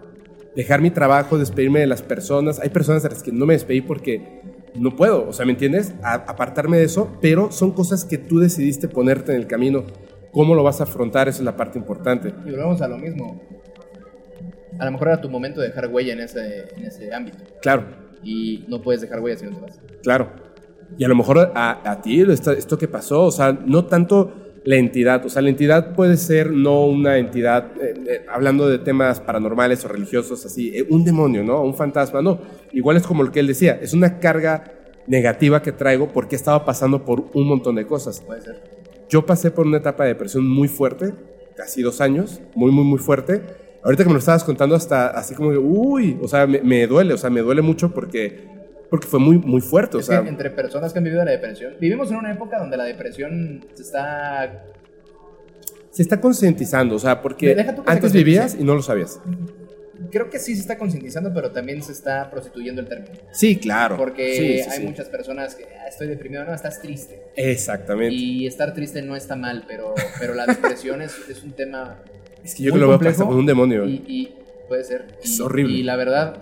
[0.56, 2.60] Dejar mi trabajo, despedirme de las personas.
[2.60, 4.42] Hay personas de las que no me despedí porque
[4.76, 5.94] no puedo, o sea, ¿me entiendes?
[6.04, 9.86] apartarme de eso, pero son cosas que tú decidiste ponerte en el camino.
[10.32, 11.28] ¿Cómo lo vas a afrontar?
[11.28, 12.34] Esa es la parte importante.
[12.46, 13.42] Y volvemos a lo mismo
[14.82, 17.38] a lo mejor era tu momento de dejar huella en ese, en ese ámbito.
[17.62, 17.86] Claro.
[18.24, 19.80] Y no puedes dejar huella si no te vas.
[20.02, 20.32] Claro.
[20.98, 24.41] Y a lo mejor a, a ti esto, esto que pasó, o sea, no tanto
[24.64, 28.78] la entidad, o sea, la entidad puede ser no una entidad, eh, eh, hablando de
[28.80, 31.62] temas paranormales o religiosos, así, eh, un demonio, ¿no?
[31.64, 32.40] Un fantasma, no.
[32.72, 34.74] Igual es como lo que él decía, es una carga
[35.08, 38.22] negativa que traigo porque estaba pasando por un montón de cosas.
[38.22, 38.62] Puede ser.
[39.10, 41.14] Yo pasé por una etapa de depresión muy fuerte,
[41.56, 43.42] casi dos años, muy, muy, muy fuerte
[43.84, 47.18] ahorita que me lo estabas contando, hasta así como, uy, o sea, me, duele, o
[47.18, 48.48] sea, me duele mucho porque,
[48.92, 49.98] porque fue muy, muy fuerte.
[49.98, 52.84] o sea, entre personas que han vivido la depresión, vivimos en una época donde la
[52.84, 54.66] depresión se está...
[55.90, 59.20] Se está concientizando, o sea, porque antes vivías y no lo sabías.
[60.10, 63.14] Creo que sí se está concientizando, pero también se está prostituyendo el término.
[63.32, 63.98] Sí, claro.
[63.98, 67.24] Porque hay muchas personas que ah, estoy deprimido, no, estás triste.
[67.36, 68.14] Exactamente.
[68.14, 72.02] Y estar triste no está mal, pero, pero la depresión es, es un tema
[72.44, 73.86] es que yo creo que lo veo como un demonio.
[73.88, 74.34] Y,
[74.68, 75.08] puede ser.
[75.24, 75.74] Es horrible.
[75.74, 76.38] Y la verdad,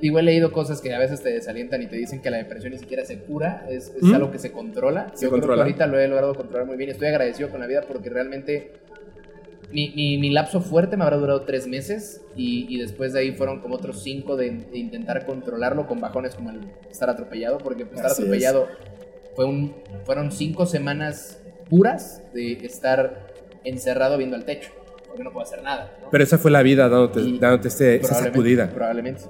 [0.00, 2.72] digo, he leído cosas que a veces te desalientan y te dicen que la depresión
[2.72, 4.14] ni siquiera se cura, es, ¿Mm?
[4.14, 5.10] algo que se controla.
[5.14, 6.90] Se yo creo que ahorita lo he logrado controlar muy bien.
[6.90, 8.72] Estoy agradecido con la vida porque realmente
[9.72, 13.76] mi, mi, lapso fuerte me habrá durado tres meses y, después de ahí fueron como
[13.76, 18.68] otros cinco de, intentar controlarlo con bajones como el estar atropellado, porque estar atropellado
[19.34, 19.74] fue un,
[20.04, 21.40] fueron cinco semanas
[21.70, 23.32] puras de estar
[23.64, 24.72] encerrado viendo al techo
[25.12, 25.94] porque no puedo hacer nada.
[26.10, 28.70] Pero esa fue la vida dándote, dándote este, esa sacudida.
[28.70, 29.24] Probablemente.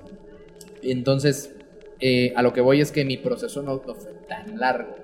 [0.83, 1.55] Entonces,
[2.01, 4.97] eh, a lo que voy es que mi proceso no, fue tan largo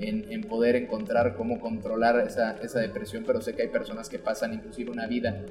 [0.00, 4.18] en, en, poder encontrar cómo controlar esa, esa, depresión, pero sé que hay personas que
[4.18, 5.42] pasan inclusive una vida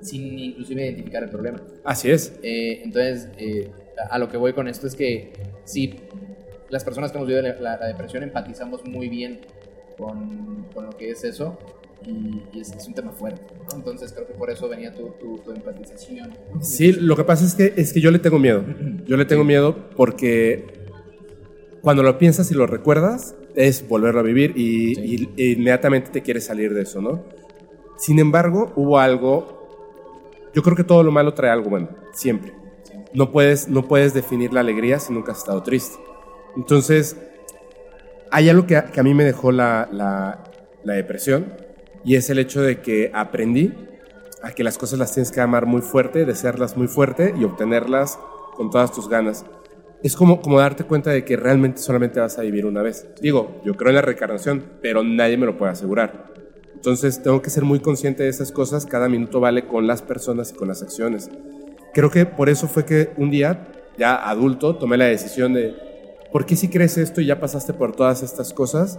[0.00, 1.60] sin inclusive identificar el problema.
[1.84, 2.38] Así es.
[2.42, 3.70] Eh, entonces, eh,
[4.10, 5.32] a lo que voy con esto es que
[5.64, 5.94] si
[6.70, 9.40] las personas que hemos vivido la, la depresión empatizamos muy bien
[9.98, 11.58] con, con, lo que es eso
[12.06, 13.42] y, es, un tema fuerte.
[13.74, 15.10] Entonces creo que por eso venía tu,
[15.44, 16.30] tu, empatización.
[16.60, 18.64] Sí, lo que pasa es que, es que yo le tengo miedo.
[19.06, 20.64] Yo le tengo miedo porque
[21.80, 26.74] cuando lo piensas y lo recuerdas es volverlo a vivir y, inmediatamente te quieres salir
[26.74, 27.24] de eso, ¿no?
[27.96, 29.68] Sin embargo, hubo algo,
[30.54, 32.54] yo creo que todo lo malo trae algo bueno, siempre.
[33.12, 35.98] No puedes, no puedes definir la alegría si nunca has estado triste.
[36.56, 37.16] Entonces,
[38.30, 40.44] hay algo que, que a mí me dejó la, la,
[40.84, 41.52] la depresión,
[42.04, 43.72] y es el hecho de que aprendí
[44.42, 48.18] a que las cosas las tienes que amar muy fuerte, desearlas muy fuerte y obtenerlas
[48.54, 49.44] con todas tus ganas.
[50.02, 53.06] Es como, como darte cuenta de que realmente solamente vas a vivir una vez.
[53.20, 56.32] Digo, yo creo en la reencarnación, pero nadie me lo puede asegurar.
[56.74, 58.86] Entonces tengo que ser muy consciente de esas cosas.
[58.86, 61.30] Cada minuto vale con las personas y con las acciones.
[61.92, 65.74] Creo que por eso fue que un día, ya adulto, tomé la decisión de,
[66.32, 68.98] ¿por qué si crees esto y ya pasaste por todas estas cosas?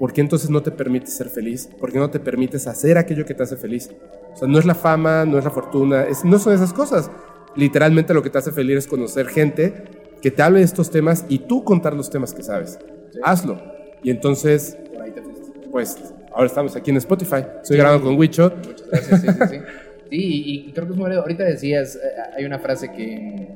[0.00, 1.68] ¿Por qué entonces no te permites ser feliz?
[1.78, 3.90] ¿Por qué no te permites hacer aquello que te hace feliz?
[4.32, 7.10] O sea, no es la fama, no es la fortuna, no son esas cosas.
[7.54, 9.74] Literalmente lo que te hace feliz es conocer gente
[10.22, 12.78] que te hable de estos temas y tú contar los temas que sabes.
[13.22, 13.60] Hazlo.
[14.02, 14.78] Y entonces,
[15.70, 15.98] pues,
[16.32, 17.44] ahora estamos aquí en Spotify.
[17.62, 18.56] Estoy grabando con Wichot.
[18.66, 19.56] Muchas gracias, sí, sí, sí.
[20.10, 21.98] sí y, creo que es muy Ahorita decías, eh,
[22.38, 23.48] hay una frase que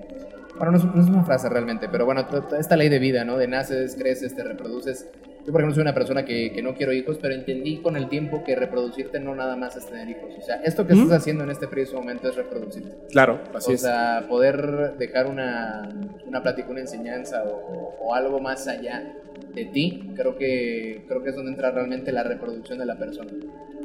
[0.59, 2.29] bueno, no es, no es, una frase realmente, pero bueno,
[2.59, 3.39] esta ley de vida, ¿no?
[3.39, 5.09] De naces, creces, te reproduces.
[5.47, 8.09] Yo, por ejemplo, soy una persona que, que, no quiero hijos, pero entendí con el
[8.09, 10.35] tiempo que reproducirte no nada más es tener hijos.
[10.39, 12.97] O sea, esto que estás haciendo en este preciso momento es reproducirte.
[13.11, 13.83] Claro, así es.
[13.83, 15.87] O sea, poder dejar una,
[16.27, 19.17] una plática, una enseñanza o, o, algo más allá
[19.55, 23.31] de ti, creo que, creo que es donde entra realmente la reproducción de la persona.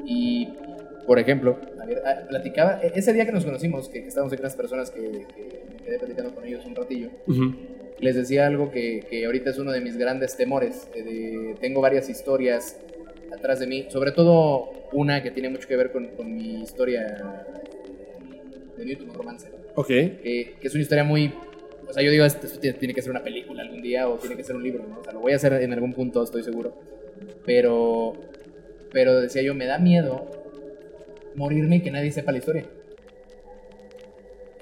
[0.06, 0.54] Y,
[1.06, 4.42] por ejemplo, a ver, ah, platicaba, e, ese día que nos conocimos, que, estábamos aquí
[4.42, 7.10] unas personas que, que, me quedé platicando con ellos un ratillo,
[8.00, 10.88] les decía algo que, que, ahorita es uno de mis grandes temores.
[10.94, 12.78] De, tengo varias historias
[13.34, 17.46] atrás de mí, sobre todo una que tiene mucho que ver con, con mi historia
[18.78, 19.50] de último romance.
[19.76, 19.88] Ok.
[19.88, 21.34] Que, que, es una historia muy...
[21.88, 24.44] O sea, yo digo, esto, tiene que ser una película algún día o tiene que
[24.44, 25.00] ser un libro, ¿no?
[25.00, 26.78] O sea, lo voy a hacer en algún punto, estoy seguro.
[27.46, 28.14] Pero,
[28.92, 30.40] pero decía yo, me da miedo
[31.36, 32.66] morirme y que nadie sepa la historia.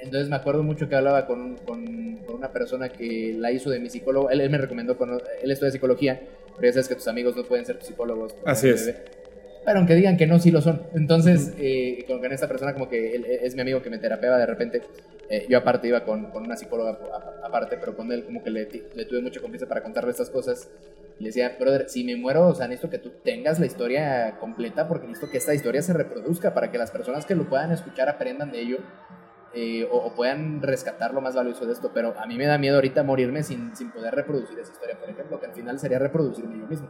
[0.07, 3.89] Entonces me acuerdo mucho que hablaba con, con, una persona que la hizo de mi
[3.89, 4.29] psicólogo.
[4.29, 6.21] Él, me recomendó, con, él estudia psicología,
[6.55, 8.35] pero ya sabes que tus amigos no pueden ser psicólogos.
[8.45, 8.93] Así es.
[9.65, 10.83] pero aunque digan que no, sí lo son.
[10.93, 14.37] Entonces, eh, con, con esta persona como que él es mi amigo que me terapeaba
[14.37, 14.81] de repente,
[15.29, 16.99] eh, yo aparte iba con, con una psicóloga
[17.43, 20.69] aparte, pero con él como que le, le tuve mucha confianza para contarle estas cosas.
[21.19, 24.37] Y le decía, brother, si me muero, o sea, necesito que tú tengas la historia
[24.39, 27.71] completa porque necesito que esta historia se reproduzca para que las personas que lo puedan
[27.71, 28.77] escuchar aprendan de ello
[29.53, 31.91] eh, o, o puedan rescatar lo más valioso de esto.
[31.93, 35.09] Pero a mí me da miedo ahorita morirme sin, sin poder reproducir esa historia, por
[35.09, 36.89] ejemplo, que al final sería reproducirme yo mismo.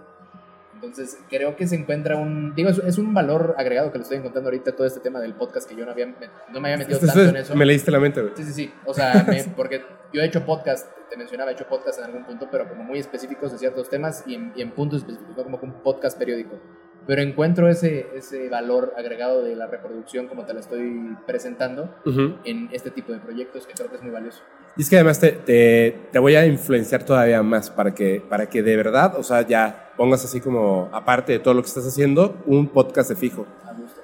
[0.76, 2.54] Entonces, creo que se encuentra un.
[2.54, 5.68] Digo, es, un valor agregado que le estoy encontrando ahorita todo este tema del podcast
[5.68, 7.56] que yo no, había, no me había metido Esto tanto en eso.
[7.56, 8.34] me leíste la mente, güey.
[8.36, 8.74] Sí, sí, sí.
[8.86, 9.82] O sea, me- porque
[10.14, 13.00] yo he hecho podcast, te mencionaba, he hecho podcast en algún punto, pero como muy
[13.00, 16.60] específicos de ciertos temas y en, y en puntos específicos, no como un podcast periódico.
[17.08, 22.36] Pero encuentro ese, ese valor agregado de la reproducción, como te la estoy presentando, Ujú.
[22.44, 24.42] en este tipo de proyectos que creo que es muy valioso.
[24.76, 28.48] Y es que además te, te, te voy a influenciar todavía más para que, para
[28.50, 31.88] que de verdad, o sea, ya pongas así como, aparte de todo lo que estás
[31.88, 33.48] haciendo, un podcast de fijo.
[33.66, 34.02] A gusto.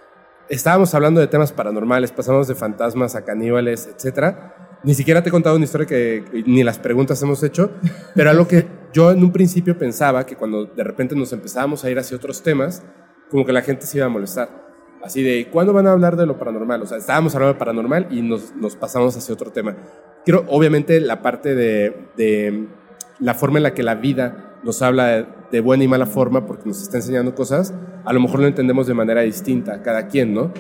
[0.50, 4.80] Estábamos hablando de temas paranormales, pasamos de fantasmas a caníbales, etcétera.
[4.84, 7.72] Ni siquiera te he contado una historia que ni las preguntas hemos hecho,
[8.16, 11.90] pero algo que yo en un principio pensaba que cuando de repente nos empezábamos a
[11.90, 12.84] ir hacia otros temas,
[13.30, 14.64] como que la gente se iba a molestar.
[15.04, 16.82] Así de, ¿cuándo van a hablar de lo paranormal?
[16.84, 19.76] O sea, estábamos hablando de paranormal y nos, nos pasamos hacia otro tema.
[20.24, 22.68] Quiero, obviamente, la parte de, de
[23.20, 26.46] la forma en la que la vida nos habla de, de buena y mala forma
[26.46, 27.74] porque nos está enseñando cosas,
[28.06, 30.52] a lo mejor lo entendemos de manera distinta, cada quien, ¿no?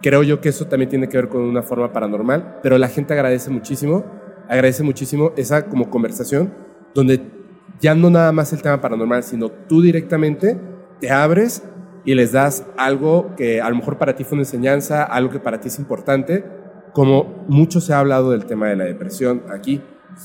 [0.00, 3.14] Creo yo que eso también tiene que ver con una forma paranormal, pero la gente
[3.14, 4.04] agradece muchísimo,
[4.48, 6.52] agradece muchísimo esa como conversación
[6.92, 7.41] donde
[7.82, 10.56] ya no nada más el tema paranormal, sino tú directamente
[11.00, 11.64] te abres
[12.04, 15.40] y les das algo que a lo mejor para ti fue una enseñanza, algo que
[15.40, 16.44] para ti es importante,
[16.92, 19.82] como mucho se ha hablado del tema de la depresión aquí.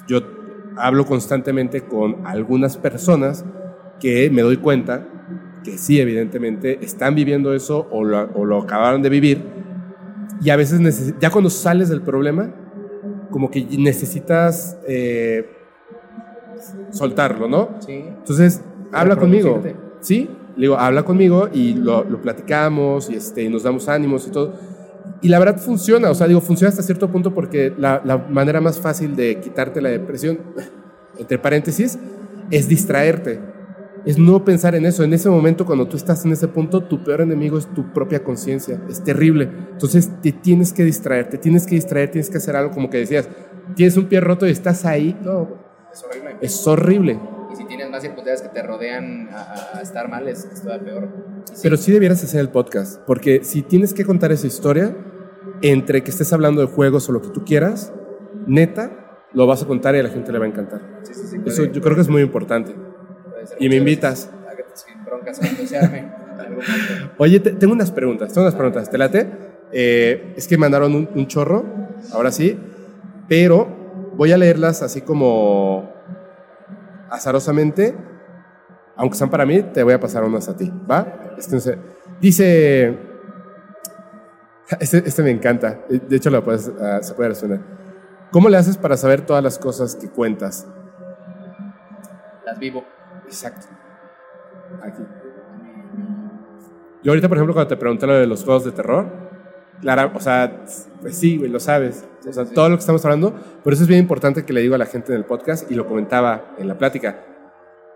[0.08, 0.20] Yo
[0.78, 3.44] hablo constantemente con algunas personas
[4.00, 5.08] que me doy cuenta
[5.64, 9.44] que sí, evidentemente, están viviendo eso o lo, o lo acabaron de vivir.
[10.42, 12.54] Y a veces, ya cuando sales del problema,
[13.32, 15.57] como que necesitas eh,
[16.92, 17.70] soltarlo, ¿no?
[17.80, 18.04] Sí.
[18.08, 18.62] Entonces,
[18.92, 19.62] habla conmigo.
[20.00, 24.28] Sí, le digo, habla conmigo y lo, lo platicamos y, este, y nos damos ánimos
[24.28, 24.54] y todo.
[25.22, 28.62] Y la verdad funciona, o sea, digo, funciona hasta cierto punto porque la, la manera
[28.62, 30.40] más fácil de quitarte la depresión,
[31.18, 31.98] entre paréntesis,
[32.52, 33.40] es distraerte.
[34.06, 35.04] Es no pensar en eso.
[35.04, 38.24] En ese momento, cuando tú estás en ese punto, tu peor enemigo es tu propia
[38.24, 38.82] conciencia.
[38.90, 39.50] Es terrible.
[39.72, 43.00] Entonces, te tienes que distraer, te tienes que distraer, tienes que hacer algo como que
[43.00, 43.28] decías,
[43.76, 45.18] tienes un pie roto y estás ahí.
[45.24, 45.50] No,
[45.98, 46.38] Es horrible.
[46.42, 47.20] es horrible.
[47.52, 51.10] Y si tienes más circunstancias que te rodean a, estar mal, es, es todavía peor.
[51.46, 54.96] Sí, Pero sí debieras hacer el podcast, porque si tienes que contar esa historia,
[55.62, 57.92] entre que estés hablando de juegos o lo que tú quieras,
[58.46, 60.82] neta, lo vas a contar y a la gente le va a encantar.
[61.04, 62.76] sí, sí, sí, Eso yo creo que es muy importante.
[63.60, 64.30] y me invitas.
[65.06, 65.40] broncas.
[67.18, 68.90] Oye, te- tengo unas preguntas, tengo unas preguntas.
[68.90, 69.28] ¿Te late?
[69.72, 71.66] Eh, es que mandaron un, un chorro,
[72.14, 72.58] ahora sí,
[73.28, 73.68] pero
[74.16, 75.87] voy a leerlas así como
[77.10, 77.96] azarosamente.
[78.96, 81.36] Aunque sean para mí, te voy a pasar unas a ti, ¿va?
[81.52, 81.78] No sé.
[82.20, 82.98] Dice...
[84.82, 85.80] Este, este me encanta.
[85.88, 87.62] De hecho, lo puedes, ah, se puede resonar.
[88.32, 90.68] ¿Cómo le haces para saber todas las cosas que cuentas?
[92.46, 92.84] Las vivo.
[93.26, 93.68] Exacto.
[94.84, 95.04] Aquí.
[97.02, 99.08] Yo ahorita, por ejemplo, cuando te pregunté lo de los juegos de terror,
[99.80, 100.66] Clara, o sea,
[101.02, 102.06] pues sí, güey, lo sabes.
[102.30, 104.76] O sea, todo lo que estamos hablando, por eso es bien importante que le digo
[104.76, 107.24] a la gente en el podcast y lo comentaba en la plática.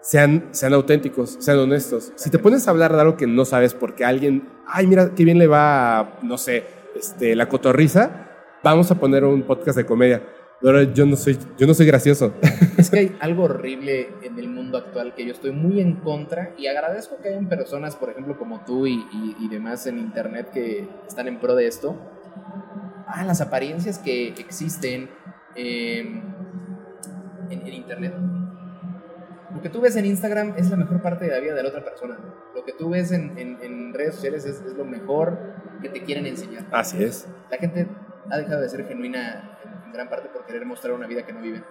[0.01, 2.11] Sean, sean auténticos, sean honestos.
[2.15, 5.23] Si te pones a hablar de algo que no sabes porque alguien, ay, mira qué
[5.25, 6.63] bien le va, no sé,
[6.95, 8.29] este, la cotorriza,
[8.63, 10.23] vamos a poner un podcast de comedia.
[10.59, 12.33] Pero yo no soy, yo no soy gracioso.
[12.77, 16.55] Es que hay algo horrible en el mundo actual que yo estoy muy en contra
[16.57, 20.49] y agradezco que hayan personas, por ejemplo, como tú y, y- y demás en internet
[20.51, 21.95] que están en pro de esto.
[23.13, 25.09] Ah, las apariencias que existen
[25.55, 25.99] eh,
[27.49, 28.13] en, en internet.
[29.53, 31.69] Lo que tú ves en Instagram es la mejor parte de la vida de la
[31.69, 32.17] otra persona.
[32.55, 35.37] Lo que tú ves en, en- en redes sociales es, es lo mejor
[35.81, 36.65] que te quieren enseñar.
[36.71, 37.27] Así es.
[37.49, 37.87] La gente
[38.29, 41.41] ha dejado de ser genuina en, gran parte por querer mostrar una vida que no
[41.41, 41.63] vive.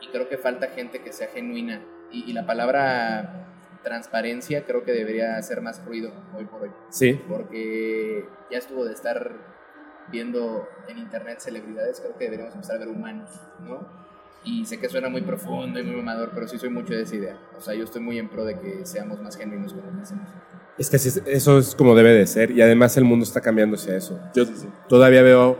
[0.00, 1.82] Y creo que falta gente que sea genuina.
[2.10, 3.46] Y, y la palabra
[3.82, 6.70] transparencia creo que debería ser más ruido hoy por hoy.
[6.88, 7.20] Sí.
[7.28, 9.30] Porque ya estuvo de estar
[10.10, 13.30] viendo en internet celebridades, creo que deberíamos empezar a ver humanos,
[13.60, 13.86] ¿no?
[14.42, 17.14] Y sé que suena muy profundo y muy mamador, pero sí soy mucho de esa
[17.14, 17.38] idea.
[17.58, 20.02] O sea, yo estoy muy en pro de que seamos más genuinos con lo que
[20.02, 20.28] hacemos.
[20.78, 20.96] Es que
[21.30, 24.18] eso es como debe de ser y además el mundo está cambiando hacia eso.
[24.34, 24.44] Yo
[24.88, 25.58] todavía veo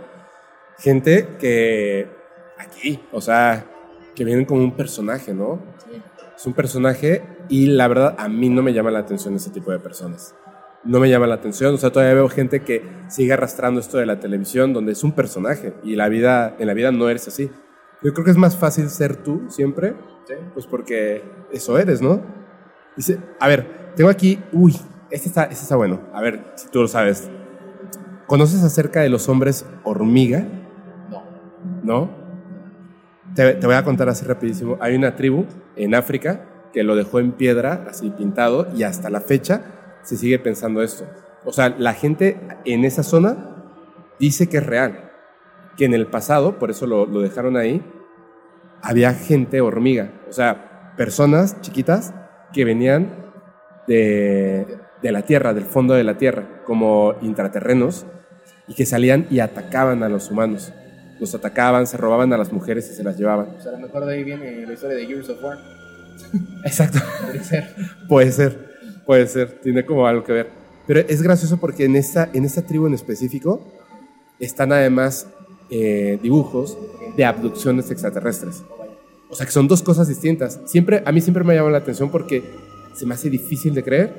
[0.78, 2.08] gente que
[2.58, 3.66] aquí, o sea,
[4.14, 5.60] que vienen como un personaje, ¿no?
[5.84, 6.00] Sí.
[6.34, 9.70] Es un personaje y la verdad a mí no me llama la atención ese tipo
[9.72, 10.34] de personas.
[10.84, 11.74] No me llama la atención.
[11.74, 15.12] O sea, todavía veo gente que sigue arrastrando esto de la televisión, donde es un
[15.12, 17.50] personaje y la vida, en la vida no eres así.
[18.02, 19.94] Yo creo que es más fácil ser tú siempre,
[20.26, 20.34] Sí.
[20.54, 21.22] pues porque
[21.52, 22.20] eso eres, ¿no?
[22.96, 24.74] Dice, a ver, tengo aquí, uy,
[25.10, 26.00] este está, este está bueno.
[26.14, 27.28] A ver si tú lo sabes.
[28.26, 30.46] ¿Conoces acerca de los hombres hormiga?
[31.10, 31.22] No.
[31.82, 32.10] ¿No?
[33.34, 34.76] Te, te voy a contar así rapidísimo.
[34.80, 39.20] Hay una tribu en África que lo dejó en piedra, así pintado, y hasta la
[39.20, 39.62] fecha
[40.02, 41.06] se sigue pensando esto.
[41.44, 43.72] O sea, la gente en esa zona
[44.18, 45.10] dice que es real,
[45.76, 47.82] que en el pasado, por eso lo, lo dejaron ahí,
[48.82, 52.14] había gente hormiga, o sea, personas chiquitas
[52.52, 53.32] que venían
[53.86, 58.06] de, de la tierra, del fondo de la tierra, como intraterrenos,
[58.68, 60.72] y que salían y atacaban a los humanos.
[61.18, 63.48] Los atacaban, se robaban a las mujeres y se las llevaban.
[63.56, 65.58] O sea, a lo mejor de ahí viene la historia de Gears of War.
[66.64, 66.98] Exacto.
[67.20, 67.74] Podría ser.
[68.08, 68.69] Puede ser,
[69.10, 70.48] puede ser, tiene como algo que ver.
[70.86, 73.60] Pero es gracioso porque en esta, en esta tribu en específico
[74.38, 75.26] están además
[75.68, 76.78] eh, dibujos
[77.16, 78.62] de abducciones extraterrestres.
[79.28, 80.60] O sea que son dos cosas distintas.
[80.66, 82.44] Siempre, a mí siempre me ha llamado la atención porque
[82.94, 84.12] se me hace difícil de creer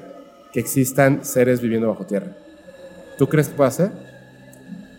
[0.52, 2.36] que existan seres viviendo bajo tierra.
[3.18, 3.92] ¿Tú crees que puede ser?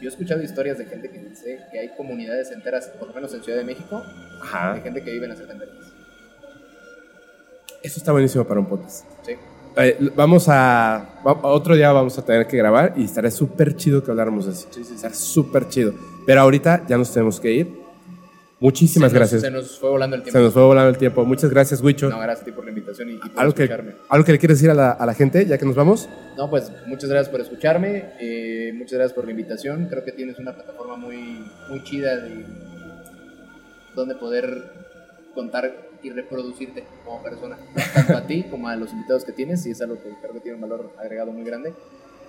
[0.01, 3.35] Yo he escuchado historias de gente que dice que hay comunidades enteras, por lo menos
[3.35, 4.03] en Ciudad de México,
[4.41, 4.73] Ajá.
[4.73, 5.93] de gente que vive en las alcantarillas.
[7.83, 9.05] Eso está buenísimo para un podcast.
[9.27, 9.33] Sí.
[9.77, 14.03] Eh, vamos a, va- Otro día vamos a tener que grabar y estará súper chido
[14.05, 14.69] que habláramos de eso.
[14.71, 14.95] Sí, sí.
[14.95, 15.95] Estará súper chido.
[16.27, 17.83] Pero ahorita ya nos tenemos que ir.
[18.61, 19.41] Muchísimas Se nos- gracias.
[19.41, 20.39] Se nos fue volando el tiempo.
[20.39, 21.25] Se nos fue volando el tiempo.
[21.25, 22.09] Muchas gracias, Wicho.
[22.09, 23.93] No, gracias a ti por la invitación y, y por ¿Algo, que, escucharme.
[24.09, 26.09] ¿Algo que le quieres decir a la, a la gente ya que nos vamos?
[26.37, 29.87] No, pues muchas gracias por escucharme, eh, muchas gracias por la invitación.
[29.91, 32.45] Creo que tienes una plataforma muy, muy chida de
[33.97, 34.63] donde poder
[35.35, 37.59] contar y reproducirte como persona,
[37.95, 40.41] tanto a ti como a los invitados que tienes, y es algo que creo que
[40.41, 41.73] tiene un valor agregado muy grande.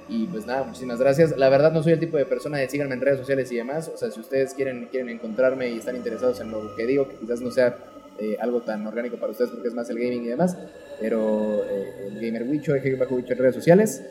[0.09, 1.38] Y pues nada, muchísimas gracias.
[1.38, 3.89] La verdad no soy el tipo de persona de síganme en redes sociales y demás.
[3.93, 7.15] O sea, si ustedes quieren, quieren encontrarme y están interesados en lo que digo, que
[7.15, 7.78] quizás no sea
[8.19, 10.57] eh, algo tan orgánico para ustedes porque es más el gaming y demás,
[10.99, 14.03] pero eh, el gamer Wicho, el bajo Wicho en redes sociales.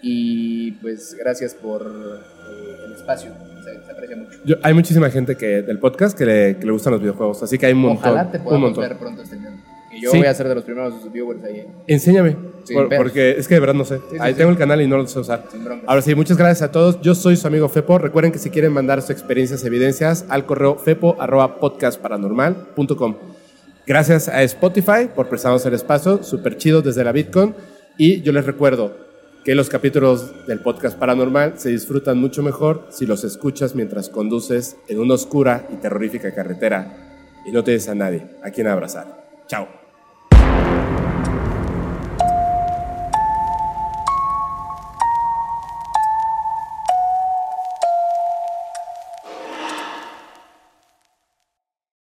[0.00, 3.32] Y pues gracias por eh, el espacio,
[3.80, 4.38] se, se aprecia mucho.
[4.44, 7.56] Yo- hay muchísima gente que, del podcast que le, que le gustan los videojuegos, así
[7.58, 8.12] que hay un montón.
[8.12, 8.88] Ojalá te un podamos montón.
[8.88, 9.48] ver pronto este año.
[9.94, 10.16] Y yo Sí.
[10.18, 11.66] voy a ser de los primeros viewers ahí.
[11.86, 12.34] Enséñame,
[12.72, 13.98] por- porque es que de verdad no sé.
[14.10, 15.44] sí, Ahí tengo el canal y no lo sé usar.
[15.86, 16.98] Ahora sí, muchas gracias a todos.
[17.02, 17.98] Yo soy su amigo Fepo.
[17.98, 23.16] Recuerden que si quieren mandar sus experiencias, evidencias al correo fepo.podcastparanormal.com.
[23.86, 27.54] Gracias a Spotify por prestarnos el espacio, súper chido desde la Bitcoin.
[27.98, 28.96] Y yo les recuerdo
[29.44, 34.76] que los capítulos del podcast paranormal se disfrutan mucho mejor si los escuchas mientras conduces
[34.88, 39.24] en una oscura y terrorífica carretera y no tienes a nadie a quien abrazar.
[39.48, 39.81] Chao.